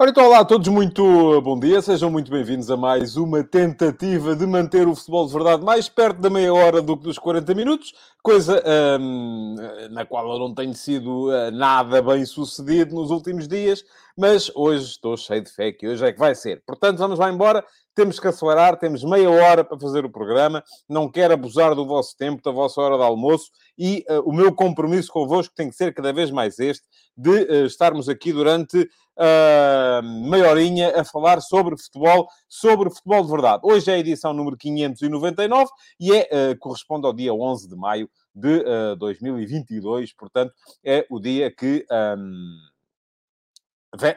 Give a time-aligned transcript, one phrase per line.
[0.00, 4.36] Ora, então, olá a todos, muito bom dia, sejam muito bem-vindos a mais uma tentativa
[4.36, 7.52] de manter o futebol de verdade mais perto da meia hora do que dos 40
[7.52, 7.92] minutos,
[8.22, 8.62] coisa
[9.00, 9.56] hum,
[9.90, 13.84] na qual eu não tenho sido uh, nada bem sucedido nos últimos dias,
[14.16, 16.62] mas hoje estou cheio de fé que hoje é que vai ser.
[16.64, 17.64] Portanto, vamos lá embora,
[17.98, 22.16] temos que acelerar, temos meia hora para fazer o programa, não quero abusar do vosso
[22.16, 25.92] tempo, da vossa hora de almoço e uh, o meu compromisso convosco tem que ser
[25.92, 31.76] cada vez mais este, de uh, estarmos aqui durante uh, meia horinha a falar sobre
[31.76, 33.62] futebol, sobre futebol de verdade.
[33.64, 38.08] Hoje é a edição número 599 e é, uh, corresponde ao dia 11 de maio
[38.32, 41.84] de uh, 2022, portanto, é o dia que...
[41.90, 42.77] Um,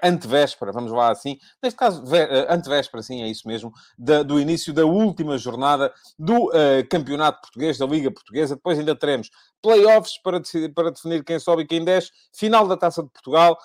[0.04, 2.04] antevéspera, vamos lá assim, neste caso,
[2.50, 7.78] antevéspera, sim, é isso mesmo, da, do início da última jornada do uh, Campeonato Português,
[7.78, 8.56] da Liga Portuguesa.
[8.56, 9.30] Depois ainda teremos
[9.62, 10.42] playoffs para,
[10.74, 13.58] para definir quem sobe e quem desce, final da Taça de Portugal,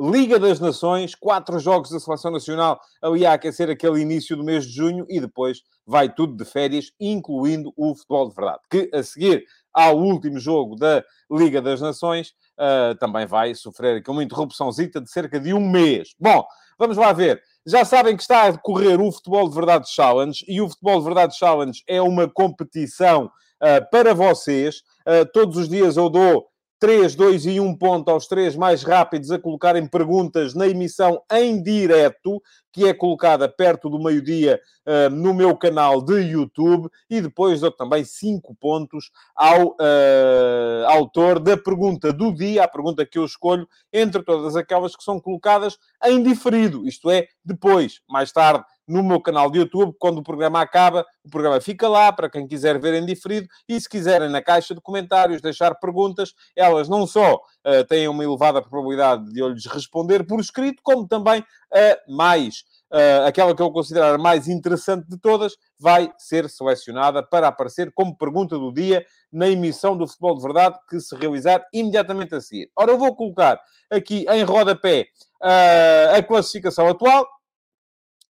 [0.00, 4.66] Liga das Nações, quatro jogos da Seleção Nacional ali a aquecer aquele início do mês
[4.66, 9.02] de junho e depois vai tudo de férias, incluindo o futebol de verdade, que a
[9.04, 9.44] seguir
[9.74, 15.10] ao último jogo da Liga das Nações uh, também vai sofrer aqui uma interrupçãozita de
[15.10, 16.14] cerca de um mês.
[16.18, 16.44] Bom,
[16.78, 17.42] vamos lá ver.
[17.66, 21.04] Já sabem que está a decorrer o Futebol de Verdade Challenge e o Futebol de
[21.04, 24.76] Verdade Challenge é uma competição uh, para vocês.
[25.06, 26.46] Uh, todos os dias eu dou
[26.78, 31.62] 3, 2 e 1 ponto aos três mais rápidos a colocarem perguntas na emissão em
[31.62, 32.42] direto,
[32.74, 37.70] que é colocada perto do meio-dia uh, no meu canal de YouTube, e depois dou
[37.70, 43.68] também 5 pontos ao uh, autor da pergunta do dia, a pergunta que eu escolho,
[43.92, 49.20] entre todas aquelas que são colocadas em diferido, isto é, depois, mais tarde, no meu
[49.20, 49.94] canal de YouTube.
[49.98, 53.48] Quando o programa acaba, o programa fica lá para quem quiser ver em diferido.
[53.68, 58.24] E se quiserem na caixa de comentários deixar perguntas, elas não só uh, têm uma
[58.24, 62.63] elevada probabilidade de eu lhes responder por escrito, como também a uh, mais.
[62.94, 68.16] Uh, aquela que eu considerar mais interessante de todas, vai ser selecionada para aparecer como
[68.16, 72.70] pergunta do dia na emissão do Futebol de Verdade, que se realizar imediatamente a seguir.
[72.76, 73.60] Ora, eu vou colocar
[73.90, 75.08] aqui em rodapé
[75.42, 77.26] uh, a classificação atual,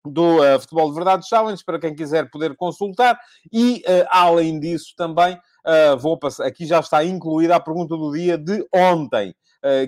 [0.06, 3.18] do uh, Futebol de Verdade Challenge, para quem quiser poder consultar.
[3.52, 6.46] E, uh, além disso, também uh, vou passar...
[6.46, 9.34] Aqui já está incluída a pergunta do dia de ontem,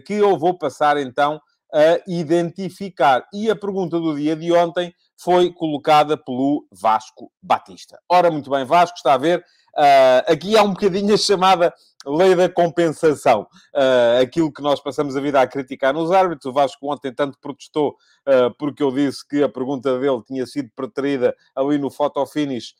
[0.06, 1.38] que eu vou passar, então,
[1.72, 3.26] a identificar.
[3.32, 7.98] E a pergunta do dia de ontem foi colocada pelo Vasco Batista.
[8.08, 9.44] Ora, muito bem, Vasco, está a ver...
[9.78, 11.70] Uh, aqui há um bocadinho a chamada
[12.06, 13.46] lei da compensação.
[13.74, 16.46] Uh, aquilo que nós passamos a vida a criticar nos árbitros.
[16.46, 17.90] O Vasco ontem tanto protestou
[18.26, 22.74] uh, porque eu disse que a pergunta dele tinha sido preterida ali no photo finish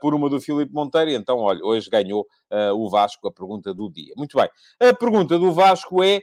[0.00, 1.10] por uma do Filipe Monteiro.
[1.10, 2.26] E então, olha, hoje ganhou
[2.74, 4.14] o Vasco a pergunta do dia.
[4.16, 4.48] Muito bem.
[4.80, 6.22] A pergunta do Vasco é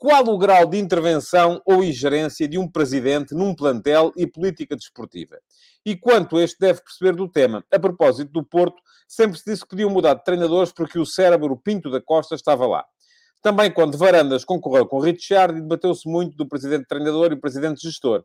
[0.00, 5.36] qual o grau de intervenção ou ingerência de um presidente num plantel e política desportiva?
[5.84, 7.62] E quanto este deve perceber do tema?
[7.70, 11.54] A propósito do Porto, sempre se disse que podiam mudar de treinadores porque o cérebro
[11.54, 12.82] Pinto da Costa estava lá.
[13.42, 18.24] Também quando Varandas concorreu com Richard e debateu-se muito do presidente treinador e presidente gestor.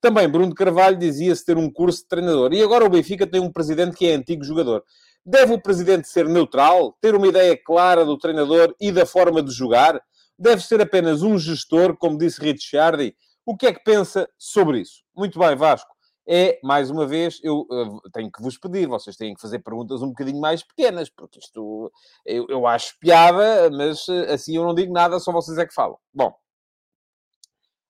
[0.00, 2.52] Também Bruno Carvalho dizia-se ter um curso de treinador.
[2.52, 4.82] E agora o Benfica tem um presidente que é antigo jogador.
[5.24, 6.98] Deve o presidente ser neutral?
[7.00, 10.02] Ter uma ideia clara do treinador e da forma de jogar?
[10.38, 13.14] Deve ser apenas um gestor, como disse Ricciardi.
[13.44, 15.02] O que é que pensa sobre isso?
[15.14, 15.92] Muito bem, Vasco.
[16.26, 20.02] É, mais uma vez, eu uh, tenho que vos pedir, vocês têm que fazer perguntas
[20.02, 21.90] um bocadinho mais pequenas, porque isto
[22.24, 25.74] eu, eu acho piada, mas uh, assim eu não digo nada, só vocês é que
[25.74, 25.98] falam.
[26.14, 26.32] Bom,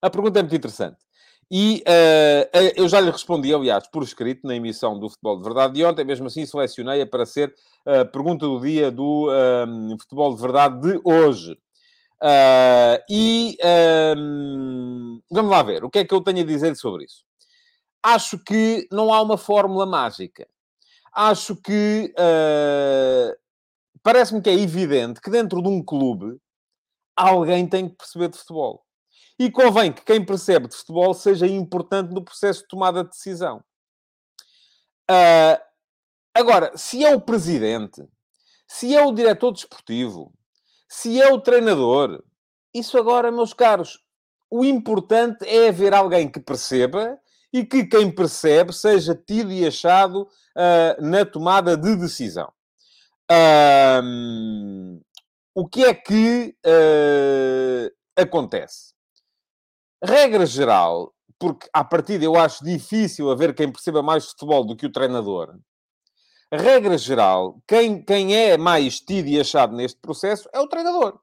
[0.00, 0.96] a pergunta é muito interessante.
[1.50, 5.74] E uh, eu já lhe respondi, aliás, por escrito, na emissão do Futebol de Verdade
[5.74, 7.54] de ontem, mesmo assim selecionei-a para ser
[7.84, 9.28] a pergunta do dia do
[10.00, 11.58] Futebol de Verdade de hoje.
[12.22, 13.58] Uh, e
[14.16, 17.24] um, vamos lá ver, o que é que eu tenho a dizer sobre isso?
[18.00, 20.48] Acho que não há uma fórmula mágica.
[21.12, 23.36] Acho que uh,
[24.04, 26.38] parece-me que é evidente que dentro de um clube
[27.16, 28.84] alguém tem que perceber de futebol.
[29.36, 33.64] E convém que quem percebe de futebol seja importante no processo de tomada de decisão.
[35.10, 35.58] Uh,
[36.32, 38.00] agora, se é o presidente,
[38.68, 40.32] se é o diretor desportivo,
[40.92, 42.22] se é o treinador,
[42.74, 43.98] isso agora, meus caros,
[44.50, 47.18] o importante é haver alguém que perceba
[47.50, 52.52] e que quem percebe seja tido e achado uh, na tomada de decisão.
[54.04, 55.00] Um,
[55.54, 58.92] o que é que uh, acontece?
[60.04, 64.84] Regra geral, porque à partida eu acho difícil haver quem perceba mais futebol do que
[64.84, 65.58] o treinador.
[66.54, 71.18] Regra geral, quem, quem é mais tido e achado neste processo é o treinador.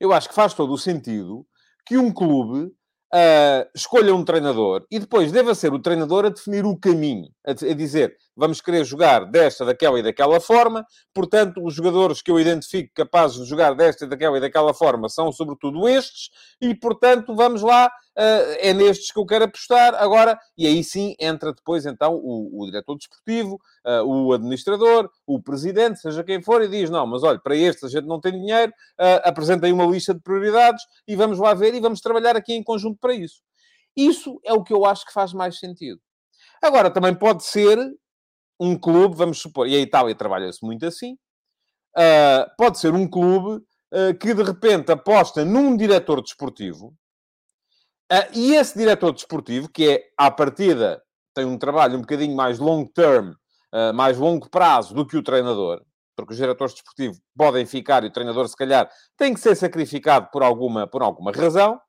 [0.00, 1.46] Eu acho que faz todo o sentido
[1.84, 2.72] que um clube
[3.12, 7.50] uh, escolha um treinador e depois deva ser o treinador a definir o caminho, a,
[7.50, 12.40] a, dizer vamos querer jogar desta, daquela e daquela forma, portanto, os jogadores que eu
[12.40, 17.60] identifico capazes de jogar desta, daquela e daquela forma são sobretudo estes, e portanto, vamos
[17.60, 19.94] lá, uh, é nestes que eu quero apostar.
[19.94, 25.40] Agora, e aí sim entra depois então o, o diretor desportivo, uh, o administrador, o
[25.42, 28.32] presidente, seja quem for, e diz: não, mas olha, para estes a gente não tem
[28.32, 32.54] dinheiro, uh, apresentem uma lista de prioridades e vamos lá ver e vamos trabalhar aqui
[32.54, 33.42] em conjunto para isso.
[33.94, 36.00] Isso é o que eu acho que faz mais sentido.
[36.62, 37.78] Agora, também pode ser
[38.60, 41.14] um clube, vamos supor, e a Itália trabalha-se muito assim,
[41.96, 46.88] uh, pode ser um clube uh, que de repente aposta num diretor desportivo,
[48.12, 51.02] uh, e esse diretor desportivo, que é à partida,
[51.34, 53.32] tem um trabalho um bocadinho mais long term,
[53.94, 55.80] mais longo prazo do que o treinador,
[56.16, 60.28] porque os diretores desportivos podem ficar e o treinador, se calhar, tem que ser sacrificado
[60.32, 61.80] por alguma, por alguma razão.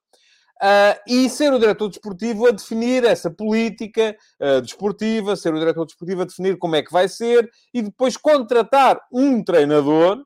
[0.62, 5.88] Uh, e ser o diretor desportivo a definir essa política uh, desportiva, ser o diretor
[5.88, 10.24] desportivo a definir como é que vai ser e depois contratar um treinador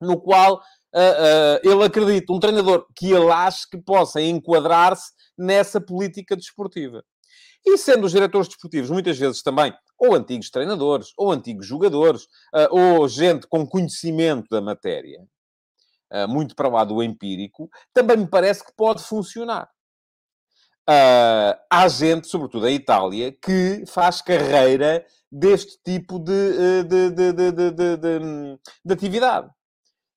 [0.00, 6.34] no qual uh, ele acredita, um treinador que ele acha que possa enquadrar-se nessa política
[6.34, 7.04] desportiva.
[7.64, 12.26] E sendo os diretores desportivos muitas vezes também ou antigos treinadores, ou antigos jogadores,
[12.72, 15.24] ou gente com conhecimento da matéria,
[16.28, 19.68] muito para lá do empírico, também me parece que pode funcionar.
[20.88, 28.58] Uh, há gente, sobretudo em Itália, que faz carreira deste tipo de, de, de, de,
[28.84, 29.50] de atividade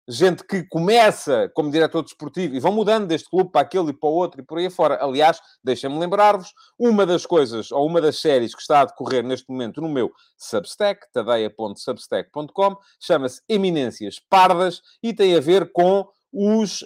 [0.07, 4.10] gente que começa como diretor desportivo e vão mudando deste clube para aquele e para
[4.10, 5.04] o outro e por aí fora.
[5.04, 9.50] Aliás, deixem-me lembrar-vos, uma das coisas, ou uma das séries que está a decorrer neste
[9.50, 16.86] momento no meu Substack, tadeia.substack.com, chama-se Eminências Pardas e tem a ver com os uh,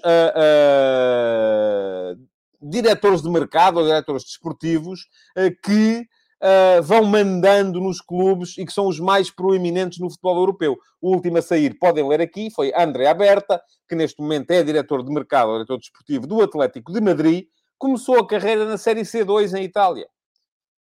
[2.15, 2.27] uh,
[2.62, 5.01] diretores de mercado ou diretores desportivos
[5.38, 6.07] uh, que
[6.41, 10.77] uh, vão mandando nos clubes e que são os mais proeminentes no futebol europeu.
[11.01, 15.03] O último a sair, podem ler aqui, foi André Aberta, que neste momento é diretor
[15.03, 17.45] de mercado, diretor desportivo do Atlético de Madrid,
[17.77, 20.07] começou a carreira na Série C2 em Itália.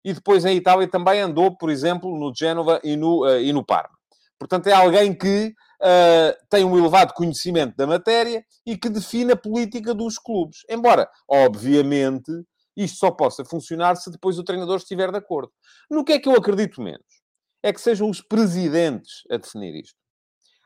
[0.03, 3.65] E depois em Itália também andou, por exemplo, no Génova e no, uh, e no
[3.65, 3.95] Parma.
[4.39, 9.37] Portanto, é alguém que uh, tem um elevado conhecimento da matéria e que define a
[9.37, 10.61] política dos clubes.
[10.67, 12.31] Embora, obviamente,
[12.75, 15.51] isto só possa funcionar se depois o treinador estiver de acordo.
[15.89, 17.05] No que é que eu acredito menos?
[17.63, 20.01] É que sejam os presidentes a definir isto.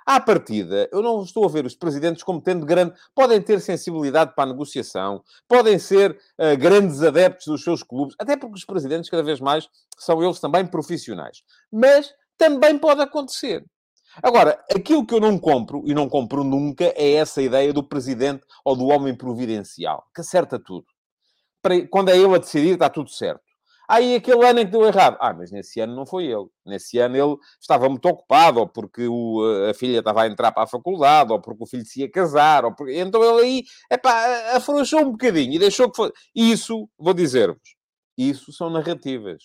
[0.08, 2.94] À partida, eu não estou a ver os presidentes como tendo grande.
[3.16, 8.38] Podem ter sensibilidade para a negociação, podem ser uh, grandes adeptos dos seus clubes, até
[8.38, 9.68] porque os presidentes, cada vez mais,
[9.98, 11.42] são eles também profissionais.
[11.72, 13.66] Mas também pode acontecer.
[14.22, 18.44] Agora, aquilo que eu não compro, e não compro nunca, é essa ideia do presidente
[18.64, 20.86] ou do homem providencial, que acerta tudo
[21.90, 23.42] quando é ele a decidir, está tudo certo.
[23.88, 25.18] Aí aquele ano em que deu errado.
[25.20, 26.48] Ah, mas nesse ano não foi ele.
[26.66, 30.64] Nesse ano ele estava muito ocupado, ou porque o, a filha estava a entrar para
[30.64, 33.00] a faculdade, ou porque o filho se ia casar, ou porque...
[33.00, 36.14] Então ele aí, epá, afrouxou um bocadinho e deixou que fosse.
[36.34, 37.76] Isso, vou dizer-vos,
[38.18, 39.44] isso são narrativas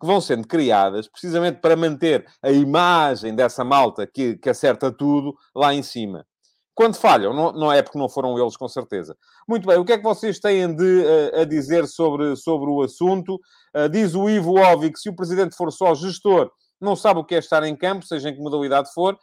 [0.00, 5.34] que vão sendo criadas precisamente para manter a imagem dessa malta que, que acerta tudo
[5.54, 6.26] lá em cima.
[6.74, 9.16] Quando falham, não, não, é porque não foram eles, com certeza.
[9.46, 12.82] Muito bem, o que é que vocês têm de, uh, a dizer sobre, sobre o
[12.82, 13.34] assunto?
[13.76, 16.50] Uh, diz o Ivo Óbvio que se o presidente for só gestor,
[16.80, 19.18] não sabe o que é estar em campo, seja em que modalidade for.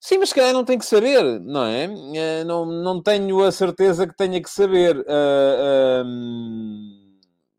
[0.00, 1.88] Sim, mas se calhar não tem que saber, não é?
[1.88, 5.04] Uh, não, não tenho a certeza que tenha que saber.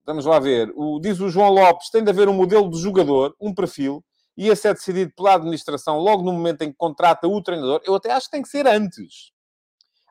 [0.05, 0.71] vamos lá ver.
[0.77, 4.01] O, diz o João Lopes, tem de haver um modelo de jogador, um perfil,
[4.41, 7.93] e esse é decidido pela administração logo no momento em que contrata o treinador, eu
[7.93, 9.31] até acho que tem que ser antes.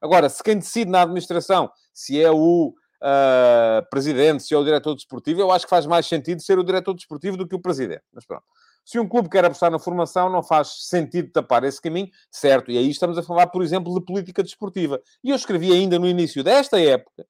[0.00, 4.94] Agora, se quem decide na administração, se é o uh, presidente, se é o diretor
[4.94, 8.04] desportivo, eu acho que faz mais sentido ser o diretor desportivo do que o presidente.
[8.12, 8.44] Mas pronto.
[8.84, 12.70] Se um clube quer apostar na formação, não faz sentido tapar esse caminho, certo?
[12.70, 15.02] E aí estamos a falar, por exemplo, de política desportiva.
[15.24, 17.26] E eu escrevi ainda no início desta época,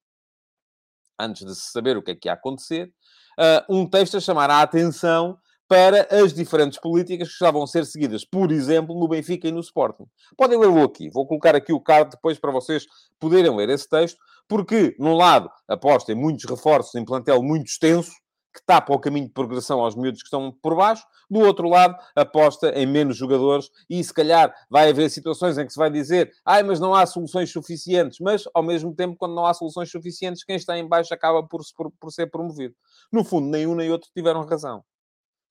[1.19, 2.93] antes de se saber o que é que ia acontecer,
[3.39, 5.39] uh, um texto a chamar a atenção
[5.71, 9.61] para as diferentes políticas que estavam a ser seguidas, por exemplo, no Benfica e no
[9.61, 10.05] Sporting.
[10.37, 11.09] Podem lê-lo aqui.
[11.11, 12.87] Vou colocar aqui o card depois para vocês
[13.21, 18.11] poderem ler esse texto, porque, num lado, aposta em muitos reforços em plantel muito extenso,
[18.53, 21.05] que tapa o caminho de progressão aos miúdos que estão por baixo.
[21.31, 25.73] Do outro lado, aposta em menos jogadores e, se calhar, vai haver situações em que
[25.73, 28.19] se vai dizer ai, mas não há soluções suficientes.
[28.21, 31.61] Mas, ao mesmo tempo, quando não há soluções suficientes, quem está em baixo acaba por,
[31.77, 32.75] por, por ser promovido.
[33.13, 34.83] No fundo, nem um nem outro tiveram razão.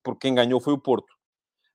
[0.04, 1.14] Porque quem ganhou foi o Porto.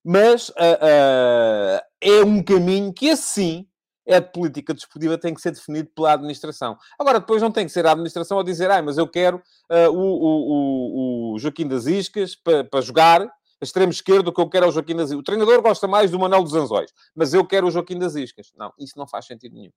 [0.05, 3.67] Mas uh, uh, é um caminho que, assim,
[4.07, 6.77] é de política desportiva, tem que ser definido pela administração.
[6.99, 9.39] Agora, depois não tem que ser a administração a dizer, ah, mas eu quero
[9.71, 13.27] uh, o, o, o, Joaquim das Iscas para, para jogar,
[13.63, 15.21] extremo esquerdo, que eu quero é o Joaquim das Iscas.
[15.21, 18.53] O treinador gosta mais do Manuel dos Anzóis, mas eu quero o Joaquim das Iscas.
[18.57, 19.73] Não, isso não faz sentido nenhum.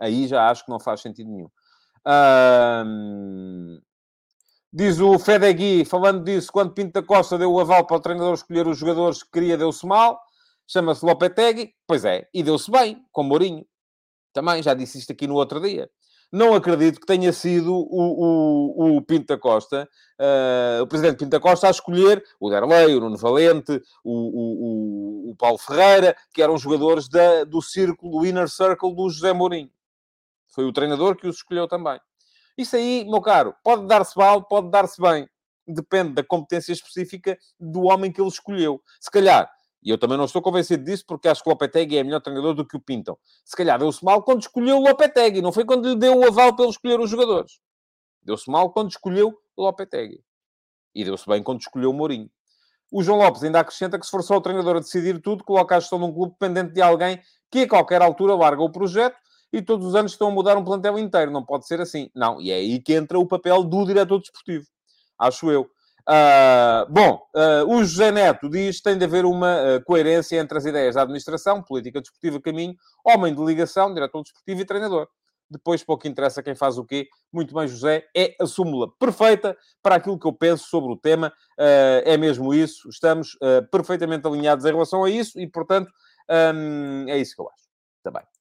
[0.00, 1.48] Aí já acho que não faz sentido nenhum.
[4.78, 8.34] Diz o Fedegui, falando disso, quando Pinto da Costa deu o aval para o treinador
[8.34, 10.20] escolher os jogadores que queria, deu-se mal
[10.66, 13.64] chama-se Lopetegui, pois é, e deu-se bem, com Mourinho.
[14.32, 15.88] Também, já disse isto aqui no outro dia.
[16.30, 19.88] Não acredito que tenha sido o, o, o Pinto da Costa,
[20.20, 25.30] uh, o presidente Pinto da Costa, a escolher o Derlei, o Nuno Valente, o, o,
[25.30, 29.70] o Paulo Ferreira, que eram jogadores da, do círculo, do inner circle do José Mourinho.
[30.48, 31.98] Foi o treinador que os escolheu também.
[32.56, 35.28] Isso aí, meu caro, pode dar-se mal, pode dar-se bem.
[35.66, 38.80] Depende da competência específica do homem que ele escolheu.
[39.00, 39.50] Se calhar,
[39.82, 42.54] e eu também não estou convencido disso, porque acho que o Lopetegui é melhor treinador
[42.54, 43.18] do que o Pintam.
[43.44, 46.54] Se calhar deu-se mal quando escolheu o Lopetegui, não foi quando lhe deu o aval
[46.54, 47.60] para ele escolher os jogadores.
[48.22, 50.24] Deu-se mal quando escolheu o Lopetegui.
[50.94, 52.30] E deu-se bem quando escolheu o Mourinho.
[52.90, 55.76] O João Lopes ainda acrescenta que se for só o treinador a decidir tudo, coloca
[55.76, 57.20] a gestão de um clube dependente de alguém
[57.50, 59.16] que a qualquer altura larga o projeto
[59.52, 61.30] e todos os anos estão a mudar um plantel inteiro.
[61.30, 62.10] Não pode ser assim.
[62.14, 64.66] Não, e é aí que entra o papel do diretor desportivo.
[65.18, 65.70] Acho eu.
[66.08, 70.56] Uh, bom, uh, o José Neto diz que tem de haver uma uh, coerência entre
[70.56, 75.08] as ideias da administração, política desportiva, caminho, homem de ligação, diretor desportivo e treinador.
[75.50, 77.08] Depois, pouco interessa quem faz o quê.
[77.32, 81.32] Muito bem, José, é a súmula perfeita para aquilo que eu penso sobre o tema.
[81.56, 82.88] é mesmo isso.
[82.88, 83.38] Estamos
[83.70, 85.88] perfeitamente alinhados em relação a isso e, portanto,
[86.28, 87.64] um, é isso que eu acho.
[88.02, 88.35] Também.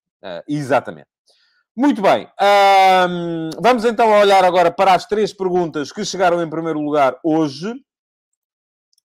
[0.47, 1.07] Exatamente.
[1.77, 2.25] Muito bem.
[3.09, 7.73] Um, vamos então olhar agora para as três perguntas que chegaram em primeiro lugar hoje.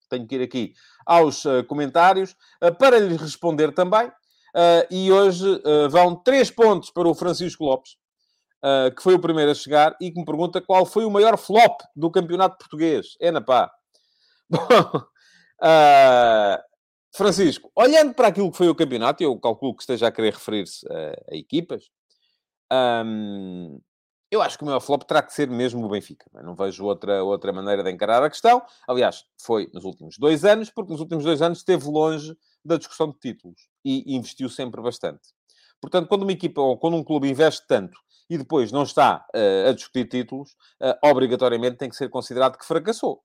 [0.08, 0.74] Tenho que ir aqui
[1.04, 4.08] aos uh, comentários uh, para lhes responder também.
[4.08, 5.46] Uh, e hoje
[5.90, 7.98] vão três pontos para o Francisco Lopes,
[8.96, 11.82] que foi o primeiro a chegar e que me pergunta qual foi o maior flop
[11.96, 13.16] do campeonato português.
[13.20, 13.72] É na pá.
[14.50, 14.68] Bom,
[17.16, 20.86] Francisco, olhando para aquilo que foi o campeonato, eu calculo que esteja a querer referir-se
[20.92, 21.90] a, a equipas,
[22.72, 23.80] um,
[24.32, 26.30] eu acho que o maior flop terá que ser mesmo o Benfica.
[26.44, 28.62] Não vejo outra, outra maneira de encarar a questão.
[28.88, 33.10] Aliás, foi nos últimos dois anos, porque nos últimos dois anos esteve longe da discussão
[33.10, 35.30] de títulos e investiu sempre bastante.
[35.82, 38.00] Portanto, quando uma equipa ou quando um clube investe tanto
[38.30, 42.66] e depois não está uh, a discutir títulos, uh, obrigatoriamente tem que ser considerado que
[42.66, 43.24] fracassou.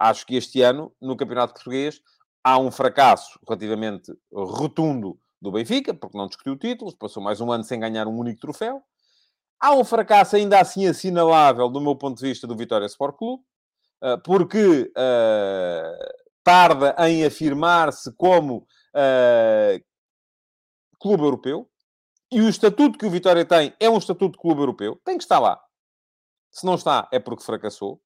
[0.00, 2.00] Acho que este ano, no Campeonato Português,
[2.42, 7.64] há um fracasso relativamente rotundo do Benfica, porque não discutiu títulos, passou mais um ano
[7.64, 8.82] sem ganhar um único troféu.
[9.60, 13.42] Há um fracasso ainda assim assinalável, do meu ponto de vista, do Vitória Sport Clube,
[14.02, 16.08] eh, porque uh,
[16.44, 18.58] tarda em afirmar-se como
[18.94, 19.84] uh,
[21.00, 21.68] clube europeu,
[22.30, 25.24] e o estatuto que o Vitória tem é um estatuto de clube europeu, tem que
[25.24, 25.60] estar lá.
[26.50, 28.00] Se não está, é porque fracassou.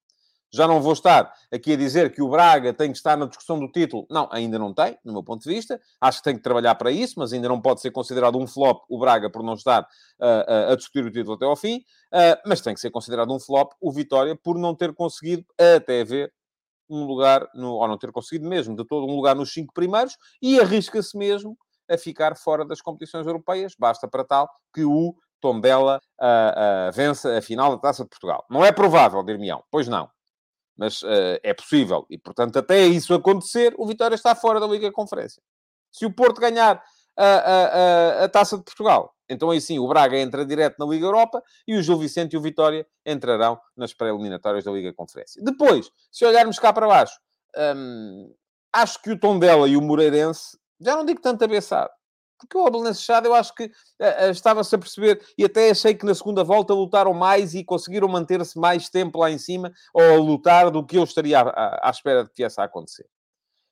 [0.53, 3.59] Já não vou estar aqui a dizer que o Braga tem que estar na discussão
[3.59, 4.05] do título.
[4.07, 5.81] Não, ainda não tem, no meu ponto de vista.
[5.99, 8.83] Acho que tem que trabalhar para isso, mas ainda não pode ser considerado um flop
[8.87, 11.77] o Braga por não estar uh, a discutir o título até ao fim.
[12.13, 16.03] Uh, mas tem que ser considerado um flop o Vitória por não ter conseguido até
[16.03, 16.31] ver
[16.87, 20.15] um lugar, no, ou não ter conseguido mesmo de todo um lugar nos cinco primeiros
[20.39, 21.57] e arrisca-se mesmo
[21.89, 23.73] a ficar fora das competições europeias.
[23.77, 28.45] Basta para tal que o Tondela uh, uh, vença a final da Taça de Portugal.
[28.51, 29.63] Não é provável, dir-me-ão.
[29.71, 30.12] Pois não
[30.77, 32.05] mas uh, é possível.
[32.09, 35.41] E, portanto, até isso acontecer, o Vitória está fora da Liga Conferência.
[35.91, 36.83] Se o Porto ganhar
[37.15, 37.65] a, a,
[38.21, 41.43] a, a, Taça de Portugal, então aí sim o Braga entra direto na Liga Europa
[41.67, 45.41] e o Gil Vicente e o Vitória entrarão nas pré-eliminatórias da Liga Conferência.
[45.43, 47.19] Depois, se olharmos cá para baixo,
[47.75, 48.33] hum,
[48.73, 51.91] acho que o Tondela e o Moreirense, já não digo tanto abeçado,
[52.45, 56.05] porque o Belenenses Chade eu acho que uh, estava-se a perceber, e até achei que
[56.05, 60.17] na segunda volta lutaram mais e conseguiram manter-se mais tempo lá em cima, ou a
[60.17, 63.07] lutar, do que eu estaria à, à, espera de que viesse a acontecer.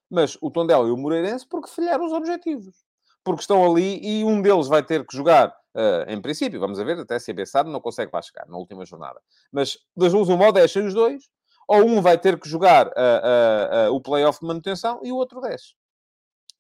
[0.10, 2.75] Mas o Tondela e o Moreirense, porque falharam os objetivos.
[3.24, 7.00] Porque estão ali e um deles vai ter que jogar, uh, em princípio, vamos ver,
[7.00, 9.22] até se é não consegue lá chegar na última jornada.
[9.51, 11.30] Mas das duas, uma ou deixa os dois,
[11.68, 15.74] ou um vai ter que jogar uh, o playoff de manutenção e o outro desce.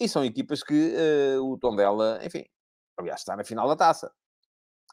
[0.01, 0.95] E são equipas que
[1.37, 2.43] uh, o Tondela, enfim,
[2.97, 4.11] aliás, está na final da taça.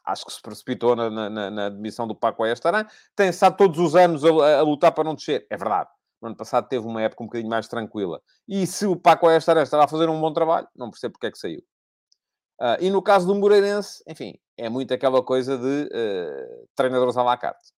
[0.05, 2.85] acho que se precipitou na, na, na admissão do Paco Ayestaran.
[3.15, 5.47] Tem estado todos os anos a, a, lutar para não descer.
[5.49, 5.89] É verdade.
[6.21, 8.21] No ano passado teve uma época um bocadinho mais tranquila.
[8.47, 11.31] E se o Paco Ayestaran estará a fazer um bom trabalho, não percebo porque é
[11.31, 11.63] que saiu.
[12.61, 17.23] Uh, e no caso do Moreirense, enfim, é muito aquela coisa de uh, treinadores à
[17.23, 17.71] la carte.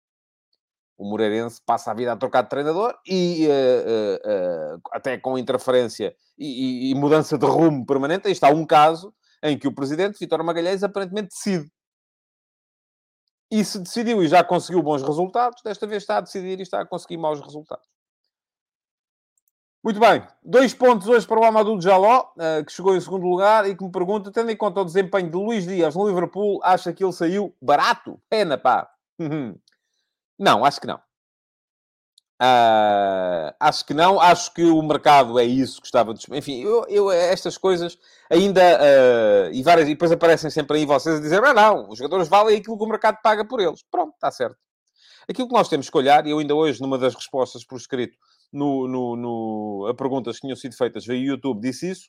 [1.01, 6.89] O Moreirense passa a vida a trocar de treinador e uh, até com interferência e,
[6.89, 8.27] e, e, mudança de rumo permanente.
[8.27, 9.11] Aí está um caso
[9.43, 11.73] em que o presidente, Vitor Magalhães, aparentemente decide.
[13.51, 16.83] E se decidiu e já conseguiu bons resultados, desta vez está a decidir e está
[16.83, 17.89] a conseguir maus resultados.
[19.83, 22.27] Muito bem, dois pontos hoje para o Amadou Jaló,
[22.67, 25.37] que chegou em segundo lugar e que me pergunta, tendo em conta o desempenho de
[25.37, 28.21] Luís Dias no Liverpool, acha que ele saiu barato?
[28.29, 28.87] Pena, pá.
[30.41, 30.97] Não, acho que não.
[32.43, 36.15] Uh, acho que não, acho que o mercado é isso que estava...
[36.15, 36.25] De...
[36.33, 37.99] Enfim, eu, eu, estas coisas
[38.31, 38.63] ainda...
[38.63, 42.29] Uh, e, várias, e depois aparecem sempre aí vocês a dizer, ah não, os jogadores
[42.29, 43.85] valem aquilo que o mercado paga por eles.
[43.91, 44.57] Pronto, está certo.
[45.29, 48.17] Aquilo que nós temos que olhar, e eu ainda hoje, numa das respostas por escrito,
[48.51, 52.09] no, no, no, a perguntas que tinham sido feitas via YouTube disse isso.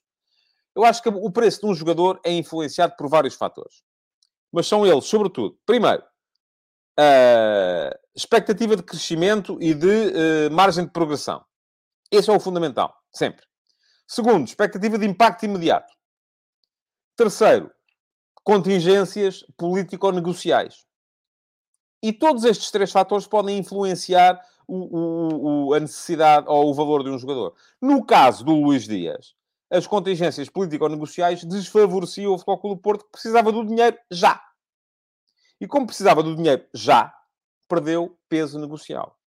[0.73, 3.83] Eu acho que o preço de um jogador é influenciado por vários fatores.
[4.49, 6.01] Mas são eles, sobretudo, primeiro,
[7.03, 11.43] a expectativa de crescimento e de uh, margem de progressão.
[12.11, 13.43] Esse é o fundamental, sempre.
[14.07, 15.91] Segundo, expectativa de impacto imediato.
[17.15, 17.71] Terceiro,
[18.43, 20.85] contingências político-negociais.
[22.03, 27.09] E todos estes três fatores podem influenciar o, o, a necessidade ou o valor de
[27.09, 27.55] um jogador.
[27.81, 29.33] No caso do Luís Dias,
[29.71, 34.41] as contingências político-negociais desfavoreciam o Futebol Clube do Porto, que precisava do dinheiro já.
[35.61, 37.15] E como precisava do dinheiro já,
[37.69, 39.17] perdeu peso negocial.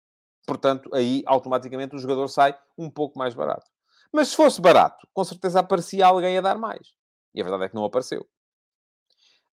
[0.46, 3.70] Portanto, aí automaticamente o jogador sai um pouco mais barato.
[4.12, 6.92] Mas se fosse barato, com certeza aparecia alguém a dar mais.
[7.34, 8.28] E a verdade é que não apareceu.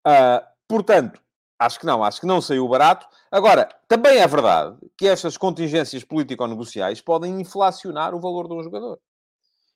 [0.06, 1.20] Uh, portanto,
[1.58, 3.08] Acho que não, acho que não saiu barato.
[3.32, 9.00] Agora, também é verdade que estas contingências político-negociais podem inflacionar o valor de um jogador.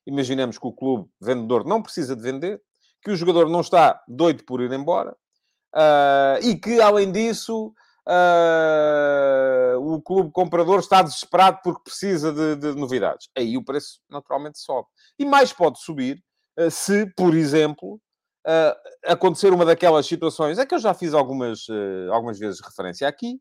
[0.06, 2.62] Imaginemos que o clube vendedor não precisa de vender,
[3.02, 5.16] que o jogador não está doido por ir embora
[5.76, 7.74] uh, e que, além disso,
[8.08, 13.30] uh, o clube comprador está desesperado porque precisa de, de, novidades.
[13.38, 14.88] Aí o preço naturalmente sobe.
[15.18, 16.22] E mais pode subir
[16.60, 18.00] uh, se, por exemplo,
[19.06, 21.68] acontecer uma daquelas situações, é que eu já fiz algumas,
[22.12, 23.40] algumas vezes referência aqui,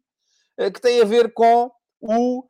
[0.59, 2.45] que tem a ver com o.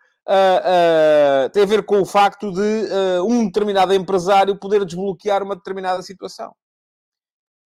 [1.52, 2.88] tem a ver com o facto de
[3.24, 6.52] um determinado empresário poder desbloquear uma determinada situação.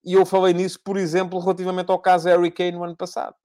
[0.04, 3.36] E eu falei nisso, por exemplo, relativamente ao caso Harry Kane no ano passado.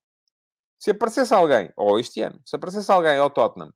[0.79, 3.73] Se aparecesse alguém, ou este ano, se aparecesse alguém ao Tottenham,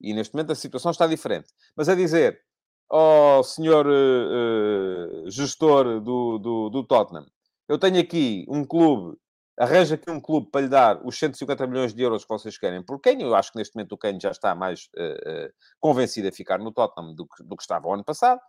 [0.00, 2.40] e neste momento a situação está diferente, mas a dizer
[2.88, 7.26] ó oh, senhor uh, uh, gestor do, do, do, Tottenham,
[7.68, 9.16] eu tenho aqui um clube,
[9.56, 12.82] arranja aqui um clube para lhe dar os 150 milhões de euros que vocês querem
[12.82, 13.22] por Kane.
[13.22, 16.72] Eu acho que neste momento o Kane já está mais uh, convencido a ficar no
[16.72, 18.40] Tottenham do que, do que estava o ano passado,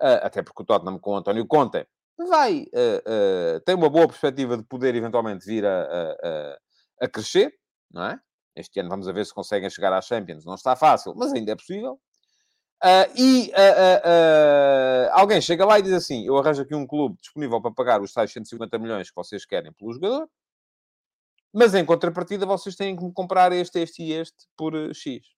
[0.00, 1.86] até porque o Tottenham com o António Conte
[2.24, 2.66] vai,
[3.64, 6.58] tem uma boa perspectiva de poder eventualmente vir a, a,
[7.02, 7.52] a crescer,
[7.90, 8.20] não é?
[8.56, 10.44] Este ano vamos a ver se conseguem chegar à Champions.
[10.44, 12.00] Não está fácil, mas ainda é possível.
[12.82, 17.16] Uh, e uh, uh, alguém chega lá e diz assim: Eu arranjo aqui um clube
[17.20, 20.28] disponível para pagar os tais 150 milhões que vocês querem pelo jogador,
[21.52, 25.35] mas em contrapartida vocês têm que me comprar este, este e este por X.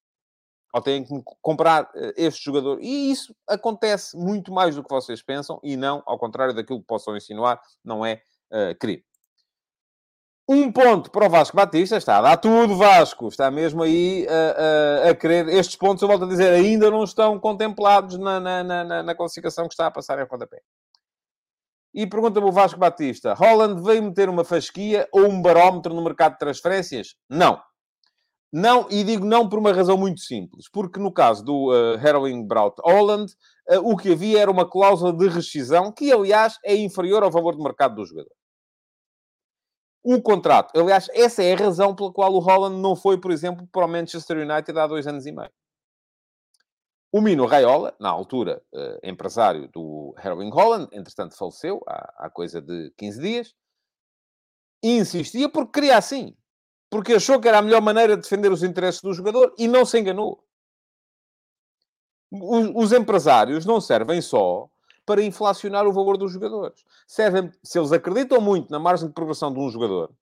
[0.75, 2.79] Ou têm que comprar este jogador.
[2.81, 6.87] E isso acontece muito mais do que vocês pensam e não, ao contrário daquilo que
[6.87, 8.21] possam insinuar, não é
[8.53, 9.03] uh, crime.
[10.51, 11.99] Um ponto para o Vasco Batista.
[11.99, 13.29] Está a dar tudo, Vasco.
[13.29, 15.47] Está mesmo aí a, a, a querer.
[15.49, 19.69] Estes pontos, eu volto a dizer, ainda não estão contemplados na, na, na, na classificação
[19.69, 20.63] que está a passar em rodapé.
[21.93, 26.33] E pergunta-me o Vasco Batista: Holland veio meter uma fasquia ou um barómetro no mercado
[26.33, 27.15] de transferências?
[27.29, 27.61] Não.
[28.53, 30.67] Não, e digo não por uma razão muito simples.
[30.73, 33.33] Porque no caso do uh, Heroin Braut Holland,
[33.71, 37.57] uh, o que havia era uma cláusula de rescisão que, aliás, é inferior ao valor
[37.57, 38.33] de mercado do jogador
[40.03, 40.79] o contrato.
[40.79, 43.89] Aliás, essa é a razão pela qual o Holland não foi, por exemplo, para o
[43.89, 45.51] Manchester United há dois anos e meio.
[47.13, 52.61] O Mino Raiola, na altura uh, empresário do Erling Holland, entretanto faleceu há, há coisa
[52.61, 53.55] de 15 dias,
[54.83, 56.35] insistia porque queria assim.
[56.91, 59.85] Porque achou que era a melhor maneira de defender os interesses do jogador e não
[59.85, 60.43] se enganou.
[62.31, 64.69] Os, os empresários não servem só
[65.05, 66.85] para inflacionar o valor dos jogadores.
[67.07, 70.13] Servem, se eles acreditam muito na margem de progressão de um jogador,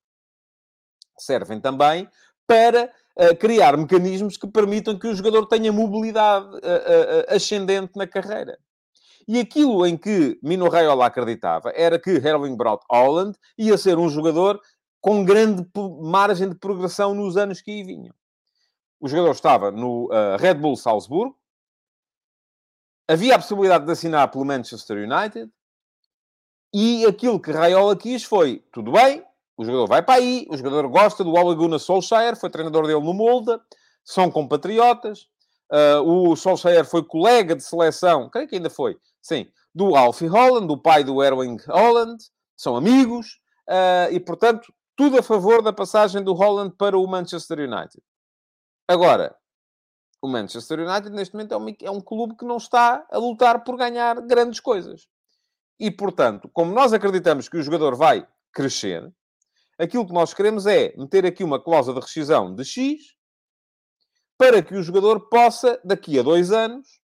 [1.19, 2.09] servem também
[2.47, 8.07] para uh, criar mecanismos que permitam que o jogador tenha mobilidade uh, uh, ascendente na
[8.07, 8.59] carreira.
[9.27, 14.09] E aquilo em que Mino Raiola acreditava era que Erling Braut Holland ia ser um
[14.09, 14.61] jogador
[15.07, 15.65] com grande
[16.01, 18.13] margem de progressão nos anos que aí vinham.
[18.99, 21.39] O jogador estava no uh, Red Bull Salzburgo,
[23.07, 25.49] havia a possibilidade de assinar pelo Manchester United,
[26.75, 29.25] e aquilo que Raiola quis foi, tudo bem,
[29.57, 32.99] o jogador vai para aí, o jogador gosta do Ole Gunnar Solskjaer, foi treinador dele
[32.99, 33.63] no Molda,
[34.05, 35.29] são compatriotas,
[35.71, 40.67] uh, o Solskjaer foi colega de seleção, creio que ainda foi, sim, do Alfie Holland,
[40.67, 42.25] do pai do Erwin Holland,
[42.57, 43.39] são amigos,
[43.69, 48.03] uh, e portanto, tudo a favor da passagem do Holland para o Manchester United.
[48.89, 49.37] Agora,
[50.23, 53.63] o Manchester United neste momento é um, é um clube que não está a lutar
[53.63, 55.07] por ganhar grandes coisas.
[55.79, 59.13] E, portanto, como nós acreditamos que o jogador vai crescer,
[59.79, 63.15] aquilo que nós queremos é meter aqui uma cláusula de rescisão de X
[64.39, 67.01] para que o jogador possa, daqui a dois anos,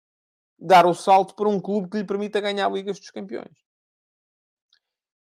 [0.58, 3.56] dar o salto para um clube que lhe permita ganhar Ligas dos Campeões.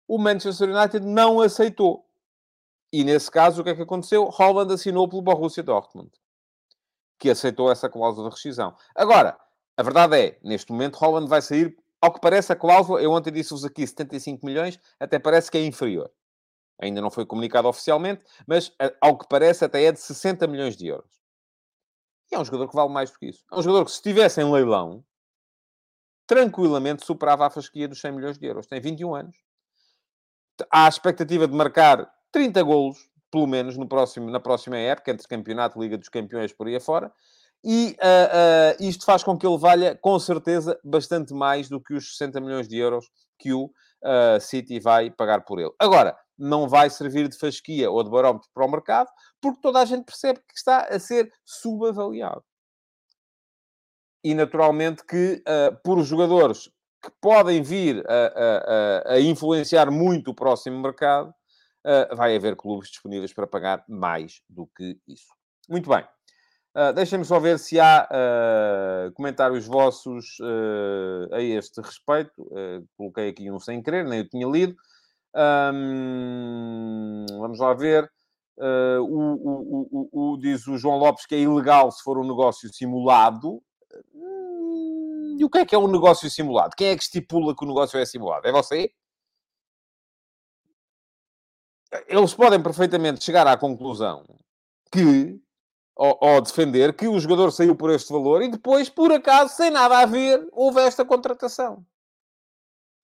[0.06, 2.04] O Manchester United não aceitou.
[2.96, 4.26] E nesse caso, o que é que aconteceu?
[4.26, 6.12] Holland assinou pelo Borussia Dortmund,
[7.18, 8.72] que aceitou essa cláusula de rescisão.
[8.94, 9.36] Agora,
[9.76, 13.32] a verdade é, neste momento, Holland vai sair, ao que parece a cláusula, eu ontem
[13.32, 16.08] disse-vos aqui 75 milhões, até parece que é inferior.
[16.80, 20.76] Ainda não foi comunicado oficialmente, mas eh, ao que parece até é de 60 milhões
[20.76, 21.10] de euros.
[22.30, 23.44] E é um jogador que vale mais do que isso.
[23.50, 25.04] É um jogador que, se estivesse em leilão,
[26.28, 28.68] tranquilamente superava a fasquia dos 100 milhões de euros.
[28.68, 29.36] Tem 21 anos.
[30.70, 32.98] Há a expectativa de marcar 30 golos,
[33.30, 37.12] pelo menos, no próximo, na próxima época, entre Campeonato, Liga dos Campeões, por aí afora.
[37.64, 41.94] E uh, uh, isto faz com que ele valha, com certeza, bastante mais do que
[41.94, 45.70] os 60 milhões de euros que o uh, City vai pagar por ele.
[45.78, 49.08] Agora, não vai servir de fasquia ou de barómetro para o mercado,
[49.40, 52.42] porque toda a gente percebe que está a ser subavaliado.
[54.24, 55.40] E naturalmente que
[55.84, 56.70] por jogadores
[57.00, 61.32] que podem vir a, a, a, influenciar muito o próximo mercado,
[61.84, 65.28] uh, vai haver clubes disponíveis para pagar mais do que isso.
[65.68, 66.04] Muito bem.
[66.76, 72.32] Uh, Deixem-me só ver se há uh, comentários vossos uh, a este respeito.
[72.96, 74.74] coloquei aqui um sem querer, nem eu tinha lido.
[75.36, 78.10] Um, vamos lá ver.
[78.56, 83.60] O, o, o, diz o João Lopes que é ilegal se for um negócio simulado.
[84.14, 86.74] Hum, e o que é que é um negócio simulado?
[86.76, 88.46] Quem é que estipula que o negócio é simulado?
[88.46, 88.90] É você?
[92.08, 94.24] Eles podem perfeitamente chegar à conclusão
[94.90, 95.40] que,
[95.94, 99.70] ou, ou defender, que o jogador saiu por este valor e depois, por acaso, sem
[99.70, 101.84] nada a ver, houve esta contratação.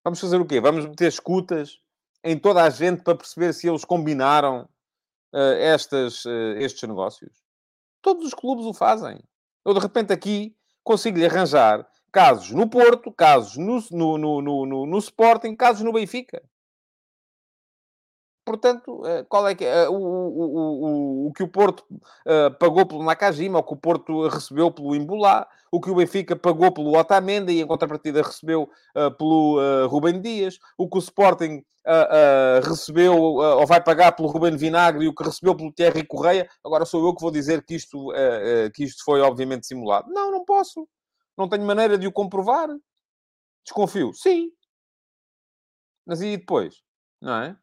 [0.05, 0.61] Vamos fazer o quê?
[0.61, 1.79] Vamos meter escutas
[2.25, 4.69] em toda a gente para perceber se eles combinaram
[5.33, 7.33] uh, estas, uh, estes negócios?
[8.03, 9.23] Todos os clubes o fazem.
[9.65, 14.99] Eu, de repente, aqui consigo-lhe arranjar casos no Porto, casos no, no, no, no, no
[14.99, 16.43] Sporting, casos no Benfica
[18.51, 22.85] portanto, eh, qual é que é o, o, o, o que o Porto uh, pagou
[22.85, 26.97] pelo Nakajima, o que o Porto recebeu pelo Imbulá, o que o Benfica pagou pelo
[26.99, 28.69] Otamendi e em contrapartida recebeu
[29.17, 31.63] pelo Rubem Dias, o que o Sporting
[32.65, 36.49] recebeu ou vai pagar pelo Rubem Vinagre e o que recebeu pelo Thierry Correia.
[36.65, 38.09] Agora sou eu que vou dizer que isto,
[38.75, 40.11] que isto foi obviamente simulado.
[40.11, 40.89] Não, não posso.
[41.39, 42.69] Não tenho maneira de o comprovar.
[43.65, 44.13] Desconfio.
[44.13, 44.51] Sim.
[46.05, 46.83] Mas e depois?
[47.21, 47.57] Não é?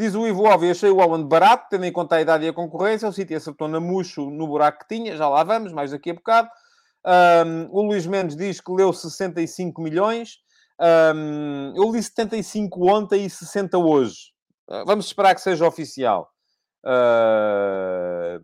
[0.00, 2.54] Diz o Ivo Alves, achei o Holland barato, tendo em conta a idade e a
[2.54, 3.06] concorrência.
[3.06, 6.14] O City acertou na murcho no buraco que tinha, já lá vamos, mais daqui a
[6.14, 6.48] bocado.
[7.06, 10.38] Um, o Luís Mendes diz que leu 65 milhões.
[11.14, 14.32] Um, eu li 75 ontem e 60 hoje.
[14.66, 16.30] Uh, vamos esperar que seja oficial.
[16.82, 18.40] Uh,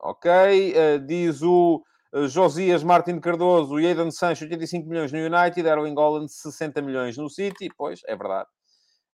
[0.00, 0.30] ok.
[0.30, 1.82] Uh, diz o
[2.26, 5.66] Josias Martin Cardoso e Aidan Sancho, 85 milhões no United.
[5.66, 7.70] Erling Holland, 60 milhões no City.
[7.74, 8.48] Pois, é verdade.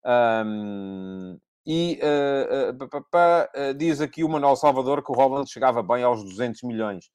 [0.07, 6.23] Um, e uh, uh, diz aqui o Manuel Salvador que o Holland chegava bem aos
[6.23, 7.11] 200 milhões.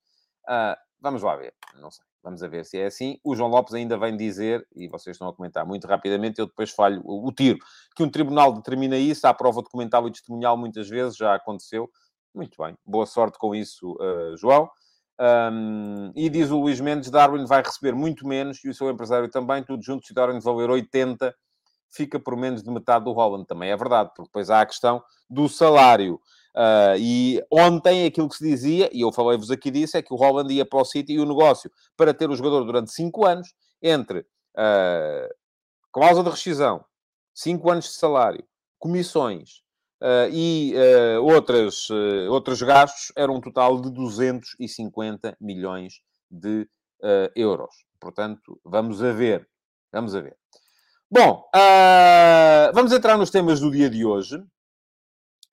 [0.99, 2.05] vamos lá ver, não sei.
[2.21, 3.17] Vamos ver se é assim.
[3.23, 6.69] O João Lopes ainda vem dizer, e vocês estão a comentar muito rapidamente, eu depois
[6.69, 7.57] falho o, tiro,
[7.95, 11.89] que um tribunal determina isso, há prova documental e testemunhal muitas vezes, já aconteceu.
[12.35, 13.97] Muito bem, boa sorte com isso,
[14.37, 14.69] João.
[15.19, 19.29] Um, e diz o Luís Mendes, Darwin vai receber muito menos, e o seu empresário
[19.29, 21.33] também, tudo junto, se Darwin valer 80
[21.91, 23.45] fica por menos de metade do Holland.
[23.45, 26.19] Também é verdade, porque depois há a questão do salário.
[26.55, 30.17] Uh, e ontem aquilo que se dizia, e eu falei-vos aqui disso, é que o
[30.17, 33.53] Holland ia para o City e o negócio para ter o jogador durante 5 anos,
[33.81, 35.35] entre uh,
[35.91, 36.83] cláusula de rescisão,
[37.33, 38.43] 5 anos de salário,
[38.77, 39.61] comissões
[40.01, 41.89] uh, e uh, outras,
[42.29, 46.67] outros gastos, era um total de 250 milhões de
[47.33, 47.73] euros.
[47.97, 49.47] Portanto, vamos a ver.
[49.91, 50.37] Vamos a ver.
[51.11, 54.43] Bom, uh, vamos entrar nos temas do dia de hoje.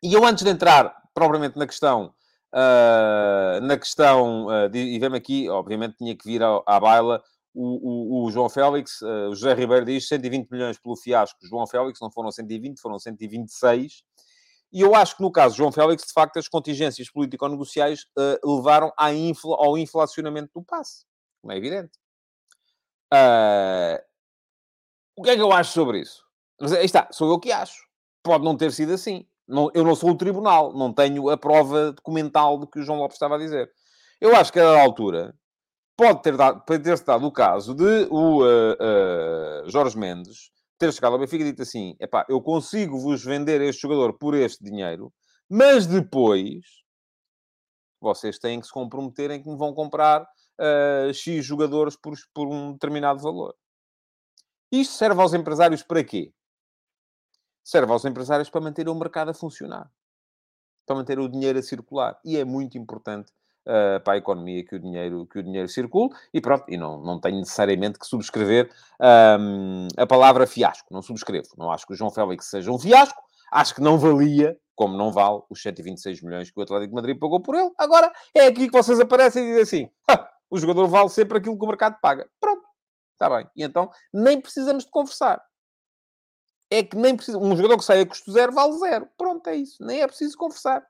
[0.03, 2.12] E eu, antes de entrar propriamente na questão,
[2.53, 7.23] uh, na questão, uh, de, e vemos aqui, obviamente tinha que vir à baila
[7.55, 11.38] o, o, o, João Félix, o José Ribeiro diz 120 milhões pelo fiasco.
[11.47, 14.03] João Félix não foram 120, foram 126.
[14.71, 18.05] E eu acho que no caso de João Félix, de facto, as contingências político-negociais
[18.45, 21.07] levaram infla, ao inflacionamento do passe.
[21.40, 21.92] Como é evidente.
[23.11, 24.05] Uh,
[25.16, 26.22] o que é que eu acho sobre isso?
[26.61, 27.87] Aí está, sou eu que acho.
[28.22, 29.26] Pode não ter sido assim.
[29.48, 32.98] Não, eu não sou o tribunal, não tenho a prova documental do que o João
[32.98, 33.70] Lopes estava a dizer.
[34.20, 35.35] Eu acho que, a altura,
[35.96, 36.62] pode ter dado,
[37.07, 41.62] dado o caso de o uh, uh, Jorge Mendes ter chegado ao Benfica e dito
[41.62, 45.12] assim: epá, eu consigo vos vender este jogador por este dinheiro,
[45.48, 46.64] mas depois
[48.00, 52.48] vocês têm que se comprometer em que me vão comprar uh, X jogadores por, por
[52.48, 53.55] um determinado valor.
[54.70, 56.33] Isto serve aos empresários para quê?
[57.62, 59.90] Serve aos empresários para manter o mercado a funcionar,
[60.87, 62.18] para manter o dinheiro a circular.
[62.24, 63.33] E é muito importante
[63.66, 66.98] uh, para a economia que o dinheiro, que o dinheiro circule e pronto, e não,
[66.98, 68.70] não tenho necessariamente que subscrever
[69.40, 71.48] um, a palavra fiasco, não subscrevo.
[71.57, 75.11] Não acho que o João Félix seja um fiasco, acho que não valia, como não
[75.11, 77.70] vale, os 126 milhões que o Atlético Madrid pagou por ele.
[77.79, 79.90] Agora é aqui que vocês aparecem e dizem assim:
[80.50, 82.29] o jogador vale sempre aquilo que o mercado paga.
[82.40, 82.65] Pronto,
[83.16, 83.48] está bem.
[83.57, 85.42] E então nem precisamos de conversar.
[86.70, 87.38] É que nem precisa.
[87.38, 89.09] Um jogador que sai a custo zero vale zero.
[89.16, 89.76] Pronto, é isso.
[89.85, 90.85] Nem é preciso conversar.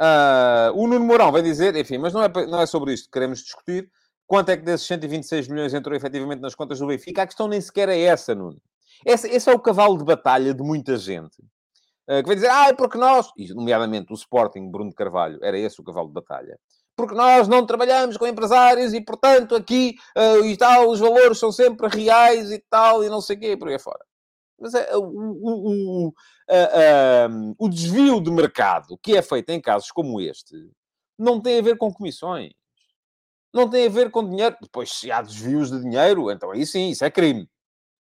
[0.00, 3.10] Uh, o Nuno Mourão vai dizer, enfim, mas não é, não é sobre isto que
[3.10, 3.90] queremos discutir.
[4.26, 7.22] Quanto é que desses 126 milhões entrou efetivamente nas contas do Benfica?
[7.22, 8.62] A questão nem sequer é essa, Nuno.
[9.04, 11.36] Esse, esse é o cavalo de batalha de muita gente.
[12.08, 15.58] Uh, que vai dizer, ah, é porque nós, e nomeadamente o Sporting Bruno Carvalho, era
[15.58, 16.58] esse o cavalo de batalha.
[16.96, 21.50] Porque nós não trabalhamos com empresários e, portanto, aqui uh, e tal, os valores são
[21.50, 24.04] sempre reais e tal, e não sei o quê, por aí fora.
[24.60, 26.14] Mas é, o, o, o,
[26.50, 30.54] a, a, o desvio de mercado que é feito em casos como este
[31.18, 32.52] não tem a ver com comissões.
[33.52, 34.56] Não tem a ver com dinheiro.
[34.60, 37.48] Depois, se há desvios de dinheiro, então aí sim, isso é crime.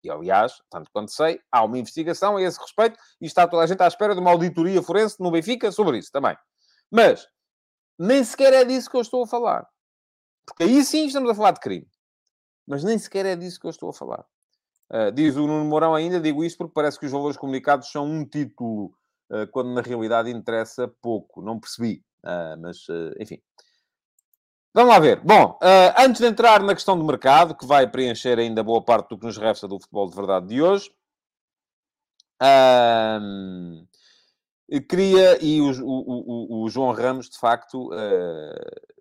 [0.03, 3.67] E, aliás, tanto quanto sei, há uma investigação a esse respeito e está toda a
[3.67, 6.37] gente à espera de uma auditoria forense no Benfica sobre isso também.
[6.91, 7.27] Mas,
[7.97, 9.67] nem sequer é disso que eu estou a falar.
[10.45, 11.87] Porque aí sim estamos a falar de crime.
[12.65, 14.25] Mas nem sequer é disso que eu estou a falar.
[14.89, 18.05] Uh, diz o Nuno Mourão ainda, digo isto porque parece que os valores comunicados são
[18.05, 18.93] um título,
[19.29, 21.41] uh, quando na realidade interessa pouco.
[21.41, 22.85] Não percebi, uh, mas
[23.19, 23.41] enfim.
[24.73, 25.19] Vamos lá ver.
[25.21, 25.57] Bom,
[25.97, 29.25] antes de entrar na questão do mercado, que vai preencher ainda boa parte do que
[29.25, 30.91] nos resta do futebol de verdade de hoje,
[34.89, 37.89] queria, e o, o, o, o, João Ramos, de facto,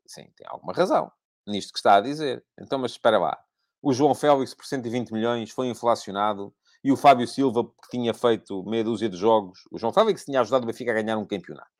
[0.06, 1.10] sim, tem alguma razão
[1.46, 2.44] nisto que está a dizer.
[2.58, 3.38] Então, mas espera lá
[3.86, 6.52] o João Félix por 120 milhões foi inflacionado
[6.82, 10.40] e o Fábio Silva, que tinha feito meia dúzia de jogos, o João Félix tinha
[10.40, 11.70] ajudado o Benfica a ganhar um campeonato.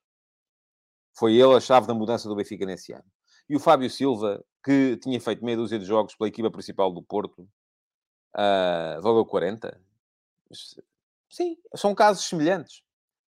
[1.13, 3.05] Foi ele a chave da mudança do Benfica nesse ano.
[3.49, 7.03] E o Fábio Silva, que tinha feito meia dúzia de jogos pela equipa principal do
[7.03, 9.81] Porto, uh, valeu 40.
[11.29, 12.83] Sim, são casos semelhantes.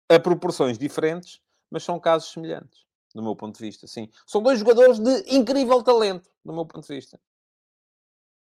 [0.09, 1.41] A proporções diferentes,
[1.71, 3.87] mas são casos semelhantes, do meu ponto de vista.
[3.87, 4.09] Sim.
[4.27, 7.21] São dois jogadores de incrível talento, do meu ponto de vista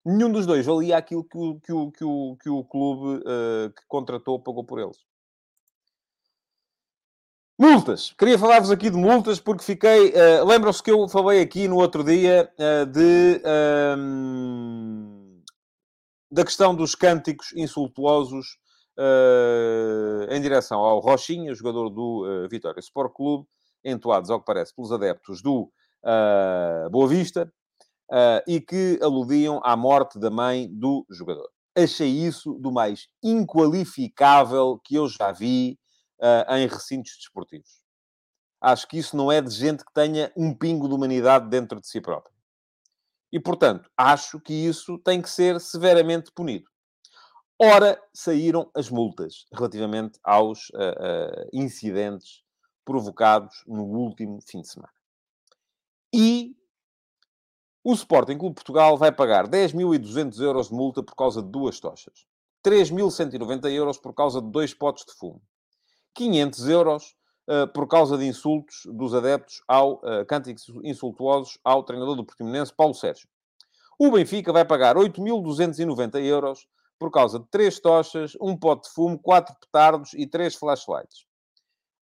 [0.06, 3.69] nenhum dos dois valia aquilo que o, que o, que o, que o clube uh,
[3.69, 4.97] que contratou pagou por eles.
[7.58, 8.12] Multas.
[8.17, 10.10] Queria falar-vos aqui de multas porque fiquei.
[10.10, 13.41] Uh, Lembram-se que eu falei aqui no outro dia uh, de.
[13.97, 15.41] Um,
[16.32, 18.58] da questão dos cânticos insultuosos
[20.30, 23.48] em direção ao Rochinha, jogador do Vitória Sport Clube,
[23.84, 25.72] entoados, ao que parece, pelos adeptos do
[26.92, 27.52] Boa Vista,
[28.48, 31.50] e que aludiam à morte da mãe do jogador.
[31.76, 35.80] Achei isso do mais inqualificável que eu já vi
[36.50, 37.82] em recintos desportivos.
[38.62, 41.88] Acho que isso não é de gente que tenha um pingo de humanidade dentro de
[41.88, 42.34] si próprio.
[43.32, 46.70] E, portanto, acho que isso tem que ser severamente punido.
[47.65, 52.43] Ora, saíram as multas relativamente aos uh, uh, incidentes
[52.84, 54.91] provocados no último fim de semana.
[56.13, 56.58] E
[57.82, 62.26] o Sporting Clube Portugal vai pagar 10.200 euros de multa por causa de duas tochas.
[62.67, 65.41] 3.190 euros por causa de dois potes de fumo.
[66.15, 67.15] 500 euros
[67.47, 72.93] uh, por causa de insultos dos adeptos ao cânticos insultuosos ao treinador do Portimonense, Paulo
[72.93, 73.30] Sérgio.
[73.97, 76.67] O Benfica vai pagar 8.290 euros
[77.00, 81.26] por causa de três tochas, um pote de fumo, quatro petardos e três flashlights.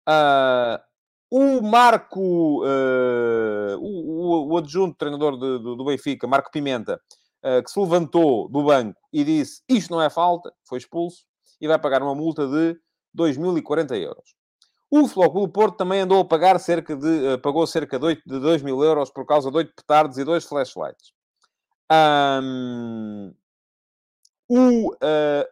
[0.07, 0.79] Uh,
[1.31, 6.99] o Marco, uh, o, o, adjunto treinador de, do, do, Benfica, Marco Pimenta,
[7.43, 11.23] uh, que se levantou do banco e disse isto não é falta, foi expulso
[11.61, 12.79] e vai pagar uma multa de
[13.15, 14.35] 2.040 euros.
[14.89, 18.39] O Flóculo Porto também andou a pagar cerca de, uh, pagou cerca de, 8, de
[18.39, 21.13] 2 mil euros por causa de 8 petardos e 2 flashlights.
[21.91, 23.33] Um,
[24.49, 24.97] o uh,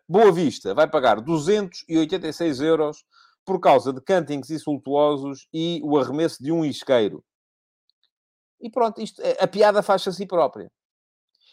[0.10, 3.06] Boa Vista vai pagar 286 euros
[3.46, 7.24] por causa de cantings insultuosos e o arremesso de um isqueiro.
[8.60, 10.72] E pronto, isto, a piada faz-se a si própria.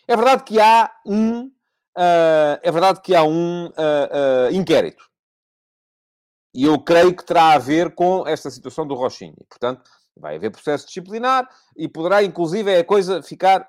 [0.08, 5.04] É verdade que há um, uh, é verdade que há um uh, inquérito.
[6.54, 9.34] E eu creio que terá a ver com esta situação do Rochinha.
[9.48, 9.82] Portanto,
[10.16, 13.66] vai haver processo disciplinar e poderá, inclusive, a coisa ficar,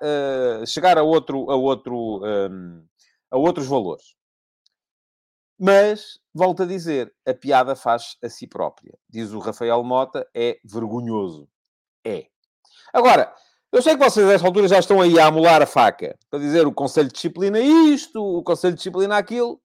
[0.64, 2.84] chegar a outro, a outro, um,
[3.30, 4.14] a outros valores.
[5.58, 8.96] Mas, volto a dizer, a piada faz a si própria.
[9.08, 11.48] Diz o Rafael Mota, é vergonhoso.
[12.04, 12.26] É.
[12.92, 13.34] Agora,
[13.72, 16.18] eu sei que vocês, nesta altura, já estão aí a amolar a faca.
[16.30, 19.60] Para dizer o Conselho de Disciplina isto, o Conselho de Disciplina aquilo.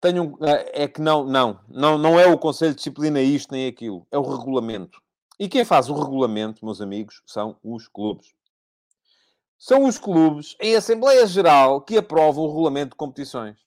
[0.00, 3.66] Tenho um, é que não, não, não, não é o Conselho de Disciplina isto nem
[3.66, 4.06] aquilo.
[4.10, 5.00] É o regulamento.
[5.38, 8.34] E quem faz o regulamento, meus amigos, são os clubes.
[9.60, 13.58] São os clubes em Assembleia Geral que aprovam o regulamento de competições.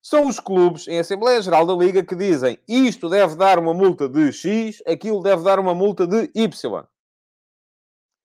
[0.00, 4.08] São os clubes em Assembleia Geral da Liga que dizem isto deve dar uma multa
[4.08, 6.86] de X, aquilo deve dar uma multa de Y.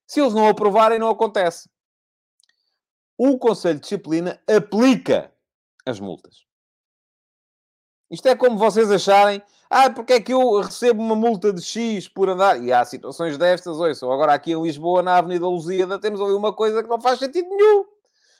[0.07, 1.69] Se eles não aprovarem, não acontece.
[3.17, 5.29] O Conselho de Disciplina aplica
[5.85, 6.45] as multas.
[8.09, 12.07] Isto é como vocês acharem ah, porque é que eu recebo uma multa de X
[12.07, 12.61] por andar?
[12.61, 16.51] E há situações destas, ouçam, agora aqui em Lisboa, na Avenida Lusíada, temos ali uma
[16.51, 17.85] coisa que não faz sentido nenhum.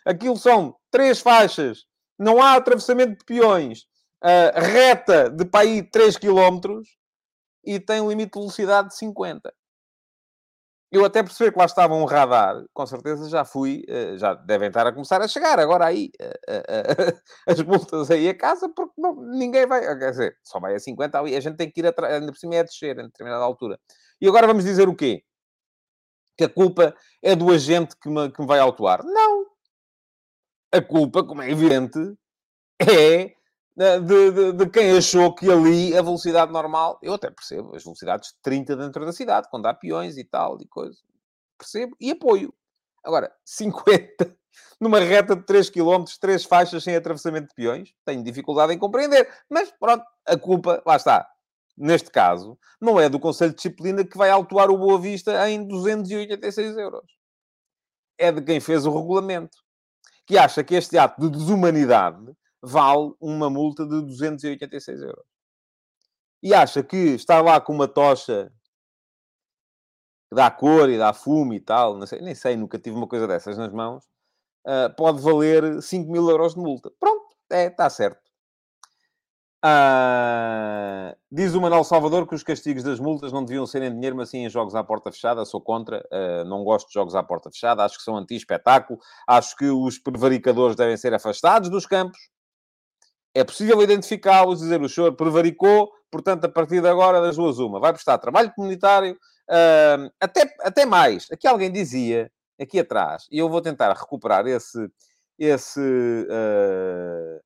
[0.05, 1.85] Aquilo são três faixas,
[2.17, 3.81] não há atravessamento de peões,
[4.23, 6.81] uh, reta de para aí 3 km
[7.63, 9.53] e tem um limite de velocidade de 50.
[10.91, 14.69] Eu até perceber que lá estava um radar, com certeza já fui, eh, já devem
[14.69, 18.93] estar a começar a chegar agora aí eh, eh, as multas aí a casa, porque
[18.97, 21.85] não, ninguém vai, quer dizer, só vai a 50 ali, a gente tem que ir
[21.85, 23.79] atrás, ainda por cima é a descer em determinada altura.
[24.19, 25.23] E agora vamos dizer o quê?
[26.37, 29.03] Que a culpa é do agente que me, que me vai autuar.
[29.03, 29.45] Não!
[30.71, 31.99] A culpa, como é evidente,
[32.81, 33.35] é
[33.79, 38.29] de, de, de, quem achou que ali a velocidade normal, eu até percebo, as velocidades
[38.29, 40.97] de 30 dentro da cidade, quando há peões e tal, e coisas,
[41.57, 42.53] percebo e apoio.
[43.03, 44.37] Agora, 50
[44.81, 49.29] numa reta de 3 km, 3 faixas sem atravessamento de peões, tenho dificuldade em compreender,
[49.49, 51.29] mas pronto, a culpa, lá está.
[51.77, 55.65] Neste caso, não é do Conselho de Disciplina que vai autuar o Boa Vista em
[55.65, 57.05] 286 euros.
[58.17, 59.57] É de quem fez o regulamento,
[60.25, 65.25] que acha que este ato de desumanidade vale uma multa de 286 euros.
[66.41, 68.51] E acha que estar lá com uma tocha
[70.29, 73.07] que dá cor e dá fumo e tal, não sei, nem sei, nunca tive uma
[73.07, 74.05] coisa dessas nas mãos,
[74.67, 76.91] uh, pode valer 5 mil euros de multa.
[76.99, 78.29] Pronto, é, está certo.
[79.65, 84.15] Uh, diz o Manuel Salvador que os castigos das multas não deviam ser em dinheiro,
[84.15, 85.43] mas sim em jogos à porta fechada.
[85.43, 89.55] Sou contra, uh, não gosto de jogos à porta fechada, acho que são anti-espetáculo, acho
[89.57, 92.19] que os prevaricadores devem ser afastados dos campos.
[93.33, 97.79] É possível identificá-los, dizer o senhor prevaricou, portanto, a partir de agora, das duas uma.
[97.79, 101.27] Vai prestar trabalho comunitário, uh, até, até mais.
[101.31, 104.89] Aqui alguém dizia, aqui atrás, e eu vou tentar recuperar esse...
[105.37, 107.39] esse uh,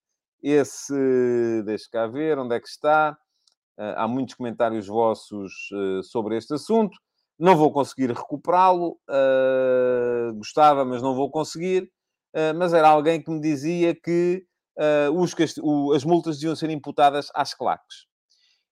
[0.43, 1.63] esse...
[1.65, 3.17] Deixa cá ver, onde é que está?
[3.78, 6.96] Uh, há muitos comentários vossos uh, sobre este assunto.
[7.39, 9.00] Não vou conseguir recuperá-lo.
[9.10, 11.89] Uh, gostava, mas não vou conseguir.
[12.56, 14.43] mas era alguém que me dizia que
[14.78, 18.06] uh, os, o, as multas deviam ser imputadas às claques.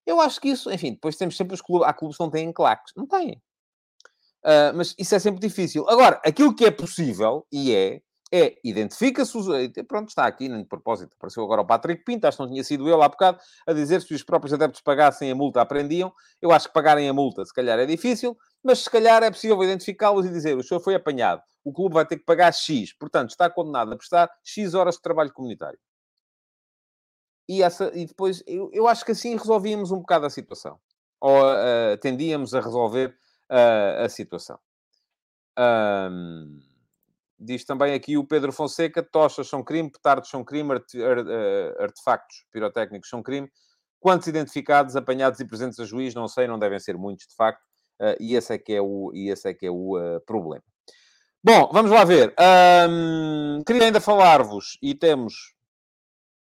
[0.06, 1.88] Eu acho que isso, enfim, depois temos sempre os clubes.
[1.88, 2.94] Há clubes que não têm claques.
[2.96, 3.42] Não têm.
[4.44, 5.88] Uh, mas isso é sempre difícil.
[5.88, 8.02] Agora, aquilo que é possível, e é,
[8.34, 9.46] é, identifica-se os...
[9.88, 11.16] Pronto, está aqui, de propósito.
[11.16, 13.38] Apareceu agora o Patrick Pinto, acho que não tinha sido ele há bocado,
[13.68, 16.12] a dizer se os próprios adeptos pagassem a multa, aprendiam.
[16.42, 19.62] Eu acho que pagarem a multa, se calhar, é difícil, mas se calhar é possível
[19.64, 23.30] identificá-los e dizer o senhor foi apanhado, o clube vai ter que pagar X, portanto,
[23.32, 25.78] está condenado a prestar X horas de trabalho comunitário.
[27.48, 30.80] E, essa, e depois, eu, eu acho que assim resolvíamos um bocado a situação.
[31.20, 33.16] Ou uh, tendíamos a resolver
[33.50, 34.60] uh, a situação.
[35.60, 36.60] Um,
[37.40, 42.46] diz também aqui o Pedro Fonseca: tochas são crime, petardos são crime, arte, uh, artefactos
[42.52, 43.52] pirotécnicos são crime.
[44.00, 47.62] Quantos identificados, apanhados e presentes a juiz, não sei, não devem ser muitos, de facto.
[48.20, 50.64] e esse é que é o, e esse é que é o problema.
[51.44, 52.34] Bom, vamos lá ver.
[52.90, 55.56] Um, queria ainda falar-vos, e temos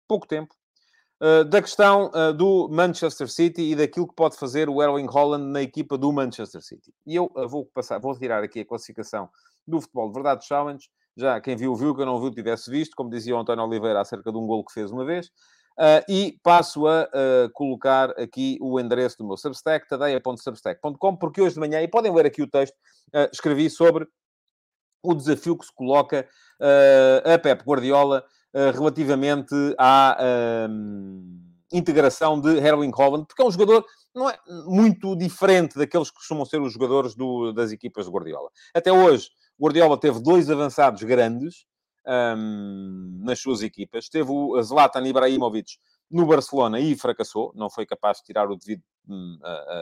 [0.07, 0.55] pouco tempo,
[1.21, 5.45] eh, da questão uh, do Manchester City e daquilo que pode fazer o Erling Holland
[5.45, 6.93] na equipa do Manchester City.
[7.07, 9.29] E eu uh, vou passar, vou retirar aqui a classificação
[9.67, 10.87] do Futebol de Verdade Challenge.
[11.17, 14.33] Já quem viu, viu, quem não viu, tivesse visto, como dizia o António Oliveira acerca
[14.33, 15.29] de um gol que fez uma vez.
[15.79, 21.55] Uh, e passo a uh, colocar aqui o endereço do meu Substack, tadeia.substack.com, porque hoje
[21.55, 22.75] de manhã, e podem ler aqui o texto,
[23.15, 24.07] uh, escrevi sobre
[25.03, 26.27] o desafio que se coloca
[27.25, 28.25] a Pep Guardiola
[28.75, 30.69] relativamente à
[31.73, 33.85] integração de Erling Holland, porque é um jogador
[34.15, 38.49] não é muito diferente daqueles que costumam ser os jogadores do, das equipas de Guardiola.
[38.73, 39.29] Até hoje,
[39.61, 41.67] Guardiola teve dois avançados grandes,
[42.07, 44.09] um, nas suas equipas.
[44.09, 45.79] Teve o Zlatan Ibrahimovic
[46.11, 49.39] no Barcelona e fracassou, não foi capaz de tirar o devido um,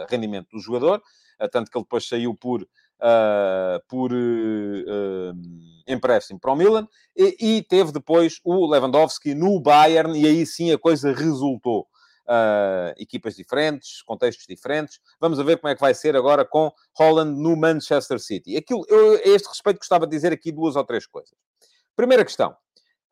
[0.09, 1.03] rendimento do jogador,
[1.41, 2.66] uh, tanto que ele depois saiu por,
[3.03, 4.12] uh, por
[5.86, 6.86] empréstimo para o Milan,
[7.16, 11.86] e, e, teve depois o Lewandowski no Bayern, e aí sim a coisa resultou.
[12.96, 15.00] equipas diferentes, contextos diferentes.
[15.20, 18.57] Vamos ver como é que vai ser agora com Holland no Manchester City.
[18.57, 21.34] Aquilo, eu, a este respeito, gostava de dizer aqui duas ou três coisas.
[21.96, 22.57] Primeira questão.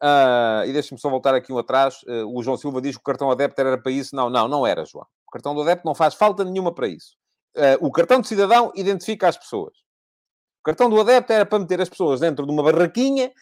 [0.02, 2.02] Uh, e deixe-me só voltar aqui um atrás.
[2.04, 4.16] Uh, o João Silva diz que o cartão adepto era para isso.
[4.16, 5.06] Não, não, não era, João.
[5.28, 7.16] O cartão do adepto não faz falta nenhuma para isso.
[7.56, 9.76] Uh, o cartão de cidadão identifica as pessoas.
[10.60, 13.32] O cartão do adepto era para meter as pessoas dentro de uma barraquinha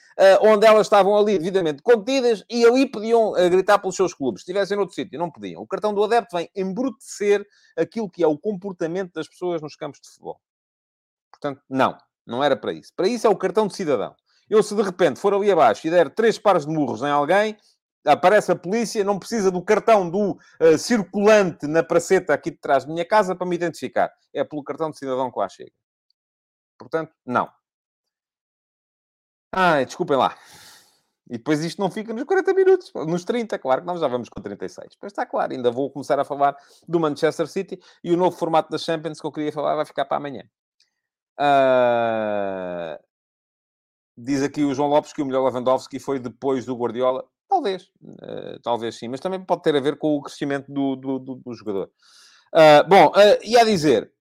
[0.40, 4.42] onde elas estavam ali devidamente contidas e ali podiam gritar pelos seus clubes.
[4.42, 5.60] Se estivessem noutro sítio, não podiam.
[5.60, 7.44] O cartão do adepto vem embrutecer
[7.76, 10.40] aquilo que é o comportamento das pessoas nos campos de futebol.
[11.32, 12.92] Portanto, não, não era para isso.
[12.94, 14.14] Para isso é o cartão de cidadão.
[14.48, 17.56] Eu, se de repente for ali abaixo e der três pares de murros em alguém,
[18.04, 22.84] aparece a polícia, não precisa do cartão do uh, circulante na praceta aqui de trás
[22.84, 24.12] da minha casa para me identificar.
[24.32, 25.72] É pelo cartão de cidadão que lá chega.
[26.78, 27.48] Portanto, não.
[29.52, 30.36] Ai, desculpem lá.
[31.30, 34.30] E depois isto não fica nos 40 minutos, nos 30, claro que nós já vamos
[34.30, 34.96] com 36.
[34.98, 38.70] Pois está claro, ainda vou começar a falar do Manchester City e o novo formato
[38.70, 40.44] da Champions que eu queria falar vai ficar para amanhã.
[41.38, 42.98] Uh...
[44.16, 47.24] Diz aqui o João Lopes que o melhor Lewandowski foi depois do Guardiola.
[47.48, 51.18] Talvez, uh, talvez sim, mas também pode ter a ver com o crescimento do, do,
[51.18, 51.90] do, do jogador.
[52.54, 54.12] Uh, bom, uh, e a dizer,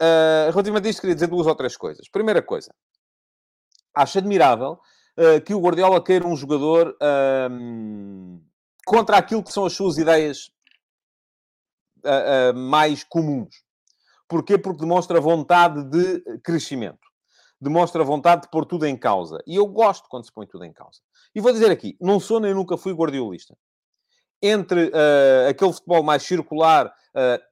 [0.00, 2.08] uh, relativamente a isto, queria dizer duas ou três coisas.
[2.08, 2.74] Primeira coisa,
[3.94, 4.78] acho admirável
[5.44, 6.96] que o Guardiola queira um jogador
[8.86, 10.50] contra aquilo que são as suas ideias
[12.54, 13.62] mais comuns.
[14.26, 14.56] Porquê?
[14.56, 17.12] Porque demonstra vontade de crescimento
[17.62, 19.38] demonstra vontade de pôr tudo em causa.
[19.46, 21.00] E eu gosto quando se põe tudo em causa.
[21.34, 23.56] E vou dizer aqui, não sou nem nunca fui guardiolista.
[24.42, 27.42] Entre uh, aquele futebol mais circular uh,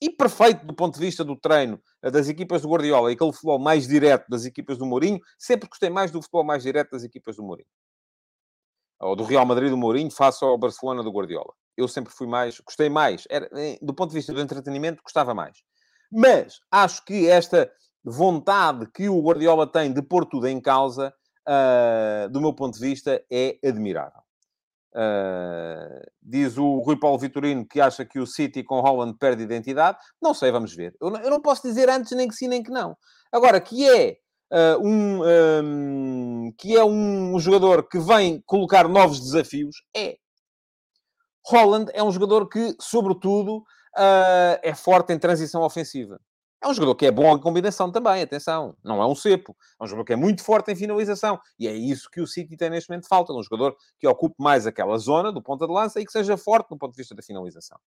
[0.00, 3.32] e perfeito do ponto de vista do treino uh, das equipas do Guardiola e aquele
[3.32, 7.04] futebol mais direto das equipas do Mourinho, sempre gostei mais do futebol mais direto das
[7.04, 7.68] equipas do Mourinho.
[9.00, 11.52] Ou do Real Madrid do Mourinho face ao Barcelona do Guardiola.
[11.76, 13.24] Eu sempre fui mais, gostei mais.
[13.28, 13.50] Era,
[13.82, 15.58] do ponto de vista do entretenimento, gostava mais.
[16.10, 17.70] Mas acho que esta
[18.02, 21.12] vontade que o Guardiola tem de pôr tudo em causa,
[21.48, 24.20] uh, do meu ponto de vista, é admirável.
[24.92, 29.98] Uh, diz o Rui Paulo Vitorino que acha que o City com Holland perde identidade.
[30.22, 30.94] Não sei, vamos ver.
[31.00, 32.96] Eu não, eu não posso dizer antes nem que sim nem que não.
[33.30, 34.16] Agora, que é
[34.50, 40.16] uh, um, um, que é um jogador que vem colocar novos desafios, é.
[41.44, 46.18] Holland é um jogador que, sobretudo, uh, é forte em transição ofensiva.
[46.62, 48.76] É um jogador que é bom em combinação também, atenção.
[48.82, 49.56] Não é um cepo.
[49.78, 51.38] É um jogador que é muito forte em finalização.
[51.58, 53.32] E é isso que o City tem neste momento falta.
[53.32, 56.70] Um jogador que ocupe mais aquela zona do ponta de lança e que seja forte
[56.70, 57.78] do ponto de vista da finalização.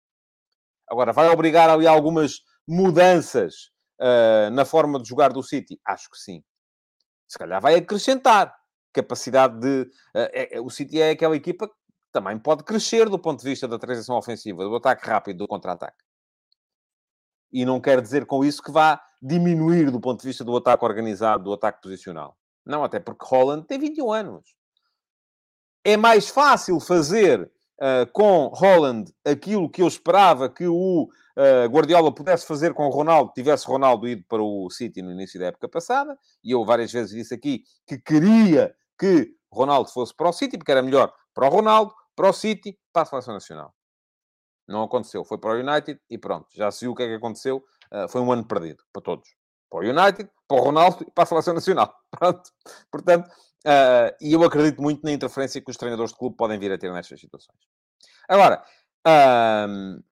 [0.87, 5.81] Agora, vai obrigar ali algumas mudanças uh, na forma de jogar do City?
[5.85, 6.43] Acho que sim.
[7.27, 8.55] Se calhar vai acrescentar
[8.93, 9.83] capacidade de...
[10.15, 11.75] Uh, é, o City é aquela equipa que
[12.13, 16.08] também pode crescer do ponto de vista da transição ofensiva, do ataque rápido, do contra-ataque.
[17.53, 20.85] E não quer dizer com isso que vá diminuir do ponto de vista do ataque
[20.85, 22.37] organizado, do ataque posicional.
[22.65, 24.55] Não, até porque Holland tem 21 anos.
[25.85, 32.15] É mais fácil fazer uh, com Holland aquilo que eu esperava que o uh, Guardiola
[32.15, 36.19] pudesse fazer com Ronaldo, tivesse Ronaldo ido para o City no início da época passada.
[36.45, 40.73] E eu várias vezes disse aqui que queria que Ronaldo fosse para o City, porque
[40.73, 43.73] era melhor para o Ronaldo, para o City, para a Seleção Nacional.
[44.69, 45.25] Não aconteceu.
[45.25, 46.47] Foi para o United e pronto.
[46.55, 47.65] Já se viu o que é que aconteceu.
[47.93, 49.29] Uh, foi um ano perdido para todos.
[49.71, 51.95] Para o United, para o Ronaldo e para a Seleção Nacional.
[52.11, 52.51] Pronto.
[52.91, 56.73] Portanto, uh, e eu acredito muito na interferência que os treinadores de clube podem vir
[56.73, 57.59] a ter nestas situações.
[58.27, 58.65] Agora,
[59.07, 60.03] uh,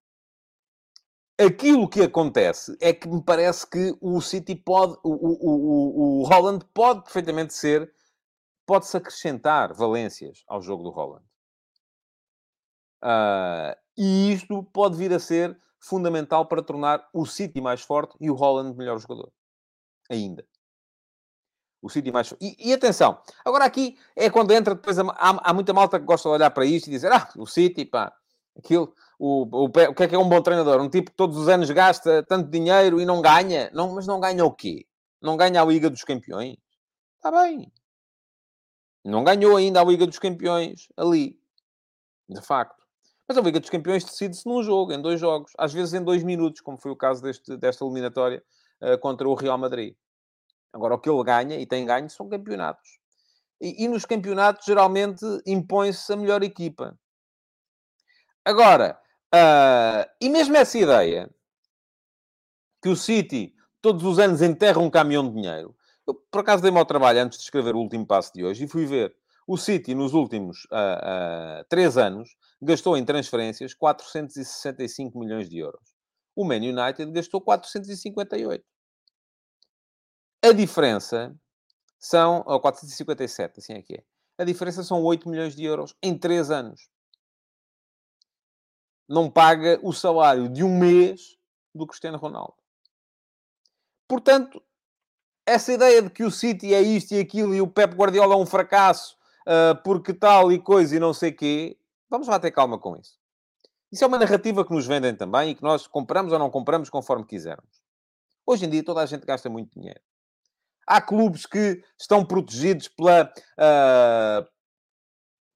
[1.39, 6.25] aquilo que acontece é que me parece que o City pode, o, o, o, o
[6.25, 7.91] Holland pode perfeitamente ser,
[8.67, 11.25] pode-se acrescentar valências ao jogo do Holland.
[13.07, 18.29] Uh, e isto pode vir a ser fundamental para tornar o City mais forte e
[18.29, 19.31] o Holland melhor jogador.
[20.11, 20.45] Ainda.
[21.81, 25.73] O City mais e, e atenção, agora aqui é quando entra depois há, há, muita
[25.73, 28.13] malta que gosta de olhar para isto e dizer ah, o City, pá,
[28.59, 30.81] Aquilo, o, o, o que é que é um bom treinador?
[30.81, 33.71] Um tipo que todos os anos gasta tanto dinheiro e não ganha?
[33.73, 34.87] Não, mas não ganha o quê?
[35.21, 36.57] Não ganha a Liga dos Campeões?
[37.17, 37.71] Está bem.
[39.05, 41.39] Não ganhou ainda a Liga dos Campeões ali.
[42.29, 42.86] De facto.
[43.29, 45.53] Mas a Liga dos Campeões decide-se num jogo, em dois jogos.
[45.59, 48.43] Às vezes em dois minutos, como foi o caso deste, desta eliminatória
[48.81, 49.95] uh, contra o Real Madrid.
[50.72, 52.99] Agora, o que ele ganha, e tem ganho, são campeonatos.
[53.61, 56.99] E, e nos campeonatos, geralmente, impõe-se a melhor equipa.
[58.45, 58.99] Agora,
[59.35, 61.29] uh, e mesmo essa ideia
[62.81, 63.53] que o City
[63.83, 65.74] todos os anos enterra um caminhão de dinheiro.
[66.07, 68.68] Eu, por acaso, dei-me ao trabalho antes de escrever o último passo de hoje e
[68.68, 69.14] fui ver.
[69.47, 75.95] O City, nos últimos uh, uh, três anos, gastou em transferências 465 milhões de euros.
[76.35, 78.65] O Man United gastou 458.
[80.45, 81.35] A diferença
[81.99, 82.43] são...
[82.47, 84.05] Ou 457, assim é que é.
[84.39, 86.89] A diferença são 8 milhões de euros em 3 anos.
[89.09, 91.39] Não paga o salário de um mês
[91.75, 92.55] do Cristiano Ronaldo.
[94.09, 94.63] Portanto,
[95.47, 98.37] essa ideia de que o City é isto e aquilo e o Pep Guardiola é
[98.37, 101.79] um fracasso uh, porque tal e coisa e não sei quê,
[102.09, 103.19] vamos lá ter calma com isso.
[103.91, 106.91] Isso é uma narrativa que nos vendem também e que nós compramos ou não compramos
[106.91, 107.83] conforme quisermos.
[108.45, 110.01] Hoje em dia toda a gente gasta muito dinheiro.
[110.87, 114.47] Há clubes que estão protegidos pela, uh,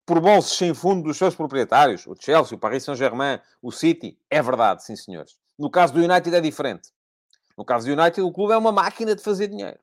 [0.05, 2.07] por bolsos sem fundo dos seus proprietários.
[2.07, 4.19] O Chelsea, o Paris Saint-Germain, o City.
[4.29, 5.39] É verdade, sim senhores.
[5.57, 6.91] No caso do United é diferente.
[7.57, 9.79] No caso do United, o clube é uma máquina de fazer dinheiro.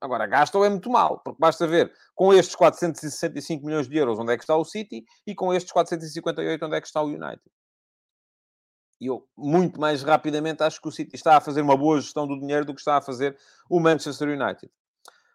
[0.00, 4.32] Agora, gasta é muito mal, porque basta ver com estes 465 milhões de euros onde
[4.32, 7.40] é que está o City e com estes 458 onde é que está o United.
[9.00, 12.26] E eu, muito mais rapidamente, acho que o City está a fazer uma boa gestão
[12.26, 13.36] do dinheiro do que está a fazer
[13.68, 14.70] o Manchester United.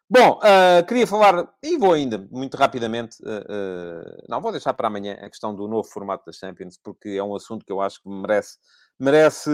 [0.10, 4.88] Bom, uh, queria falar, e vou ainda muito rapidamente, uh, uh, não, vou deixar para
[4.88, 8.02] amanhã a questão do novo formato das Champions, porque é um assunto que eu acho
[8.02, 8.58] que merece,
[9.00, 9.50] merece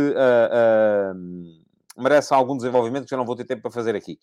[1.97, 4.19] merece algum desenvolvimento que eu não vou ter tempo para fazer aqui.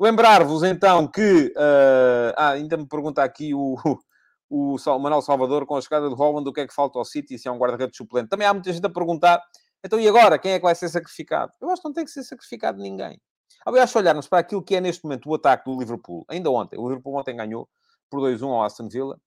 [0.00, 1.52] Lembrar-vos então que.
[1.56, 3.76] Uh, ah, ainda me pergunta aqui o,
[4.48, 7.04] o, o Manuel Salvador com a chegada de Holland o que é que falta ao
[7.04, 8.30] City se é um guarda-redes suplente.
[8.30, 9.42] Também há muita gente a perguntar.
[9.84, 10.38] Então, e agora?
[10.38, 11.52] Quem é que vai ser sacrificado?
[11.60, 13.20] Eu acho que não tem que ser sacrificado ninguém.
[13.66, 16.78] Aliás, se olharmos para aquilo que é neste momento o ataque do Liverpool, ainda ontem,
[16.78, 17.68] o Liverpool ontem ganhou
[18.08, 19.20] por 2-1 ao Aston Villa,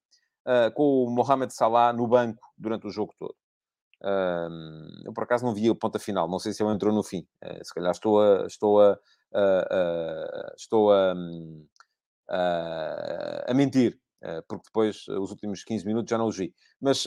[0.48, 3.36] uh, com o Mohamed Salah no banco durante o jogo todo
[5.06, 6.28] eu, por acaso, não vi a ponta final.
[6.30, 7.26] Não sei se ele entrou no fim.
[7.44, 8.46] Uh, se calhar estou a...
[8.46, 8.98] Estou a,
[10.58, 11.14] estou a,
[12.30, 14.00] a, a mentir.
[14.48, 16.54] Porque depois, os últimos 15 minutos, já não os vi.
[16.80, 17.06] Mas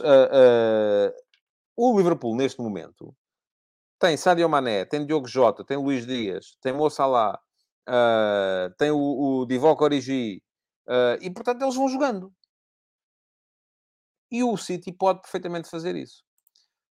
[1.76, 3.14] o Liverpool, neste momento,
[3.98, 7.38] tem Sadio Mané, tem Diogo Jota, tem Luís Dias, tem Mo Salah,
[8.78, 8.98] tem o,
[9.40, 10.42] o Divock Origi,
[11.20, 12.32] e portanto eles vão jogando.
[14.30, 16.24] E o City pode perfeitamente fazer isso.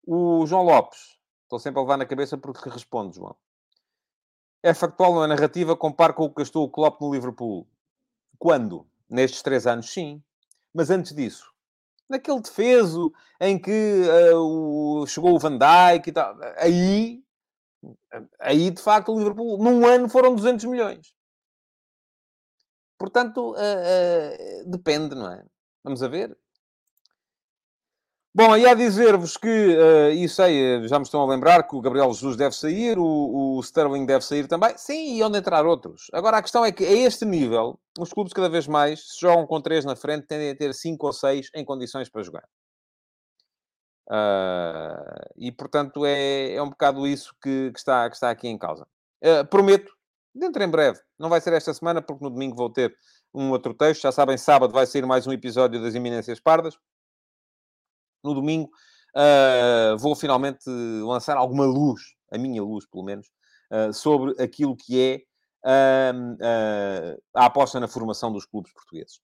[0.05, 1.17] O João Lopes.
[1.43, 3.35] Estou sempre a levar na cabeça porque responde, João.
[4.63, 5.75] É factual, não é narrativa?
[5.75, 7.67] Compare com o que gastou o Klopp no Liverpool.
[8.39, 8.87] Quando?
[9.09, 10.21] Nestes três anos, sim.
[10.73, 11.51] Mas antes disso,
[12.09, 17.23] naquele defeso em que uh, o, chegou o Van Dijk e tal, aí,
[18.39, 21.13] aí de facto o Liverpool, num ano foram 200 milhões.
[22.97, 25.45] Portanto, uh, uh, depende, não é?
[25.83, 26.35] Vamos a ver.
[28.33, 31.81] Bom, e a dizer-vos que, uh, e sei, já me estão a lembrar que o
[31.81, 34.77] Gabriel Jesus deve sair, o, o Sterling deve sair também.
[34.77, 36.07] Sim, e onde entrar outros?
[36.13, 39.47] Agora, a questão é que, a este nível, os clubes cada vez mais, se jogam
[39.47, 42.43] com três na frente, tendem a ter cinco ou seis em condições para jogar.
[44.07, 48.57] Uh, e, portanto, é, é um bocado isso que, que, está, que está aqui em
[48.57, 48.85] causa.
[49.23, 49.91] Uh, prometo,
[50.35, 52.95] dentro em breve, não vai ser esta semana, porque no domingo vou ter
[53.33, 54.03] um outro texto.
[54.03, 56.77] Já sabem, sábado vai sair mais um episódio das Iminências Pardas
[58.23, 58.69] no domingo,
[59.15, 60.69] uh, vou finalmente
[61.03, 62.01] lançar alguma luz,
[62.31, 63.27] a minha luz pelo menos,
[63.71, 65.21] uh, sobre aquilo que é
[65.65, 69.19] uh, a aposta na formação dos clubes portugueses.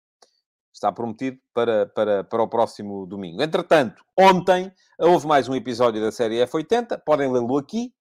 [0.73, 3.43] Está prometido para, para, para o próximo domingo.
[3.43, 7.93] Entretanto, ontem houve mais um episódio da série F80, podem lê-lo aqui.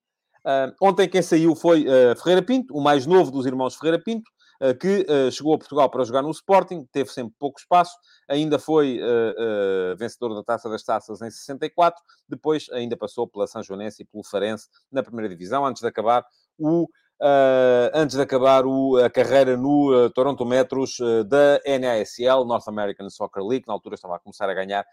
[0.81, 1.85] ontem quem saiu foi
[2.17, 4.27] Ferreira Pinto, o mais novo dos irmãos Ferreira Pinto,
[4.73, 7.97] que eh, chegou a Portugal para jogar no Sporting, teve sempre pouco espaço,
[8.29, 13.63] ainda foi eh, vencedor da Taça das Taças em 64, depois ainda passou pela São
[13.63, 16.23] Joanense e pelo Farense na primeira divisão, antes de acabar
[16.57, 16.87] o
[17.21, 22.67] Uh, antes de acabar o, a carreira no uh, Toronto Metros uh, da NASL, North
[22.67, 24.85] American Soccer League, na altura estava a começar a ganhar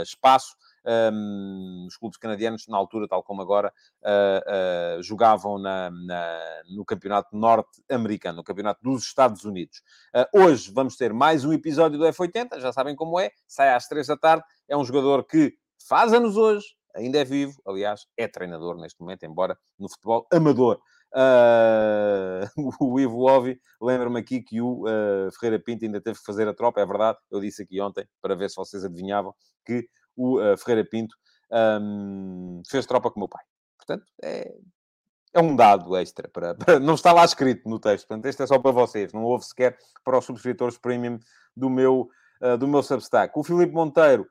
[0.00, 0.54] espaço
[0.84, 3.72] um, os clubes canadianos, na altura, tal como agora,
[4.02, 9.82] uh, uh, jogavam na, na, no campeonato norte-americano, no campeonato dos Estados Unidos.
[10.14, 13.86] Uh, hoje vamos ter mais um episódio do F80, já sabem como é, sai às
[13.86, 15.54] três da tarde, é um jogador que
[15.88, 20.80] faz anos hoje, ainda é vivo, aliás, é treinador neste momento, embora no futebol amador.
[21.14, 22.48] Uh,
[22.80, 26.54] o Ivo Lovi lembra-me aqui que o uh, Ferreira Pinto ainda teve que fazer a
[26.54, 29.86] tropa, é verdade, eu disse aqui ontem, para ver se vocês adivinhavam, que
[30.16, 31.14] o uh, Ferreira Pinto
[31.80, 33.44] um, fez tropa com o meu pai.
[33.76, 34.54] Portanto, é,
[35.34, 38.46] é um dado extra, para, para, não está lá escrito no texto, portanto, este é
[38.46, 41.18] só para vocês, não houve sequer para os subscritores premium
[41.56, 42.08] do meu,
[42.58, 43.32] do meu Substack.
[43.36, 44.26] O Filipe Monteiro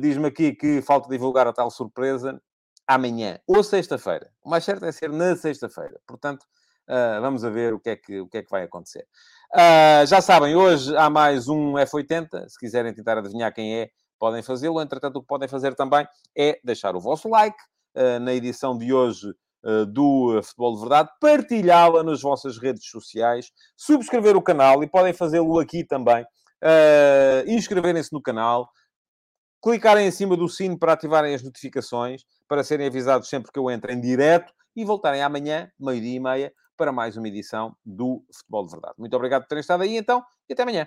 [0.00, 2.40] diz-me aqui que falta divulgar a tal surpresa
[2.86, 4.30] amanhã ou sexta-feira.
[4.42, 6.00] O mais certo é ser na sexta-feira.
[6.06, 6.44] Portanto,
[6.88, 9.06] uh, vamos a ver o que é que, o que, é que vai acontecer.
[9.52, 12.48] Uh, já sabem, hoje há mais um F80.
[12.48, 13.90] Se quiserem tentar adivinhar quem é,
[14.24, 14.80] podem fazê-lo.
[14.80, 17.58] Entretanto, o que podem fazer também é deixar o vosso like
[17.94, 19.34] uh, na edição de hoje
[19.94, 25.58] do Futebol de Verdade, partilhá-la nas vossas redes sociais, subscrever o canal e podem fazê-lo
[25.58, 26.22] aqui também.
[27.46, 28.68] inscreverem-se no canal,
[29.62, 33.70] clicarem em cima do sino para ativarem as notificações, para serem avisados sempre que eu
[33.70, 38.66] entro em direto e voltarem amanhã, meio-dia e meia, para mais uma edição do Futebol
[38.66, 38.94] de Verdade.
[38.98, 40.86] Muito obrigado por terem estado aí, então, e até amanhã.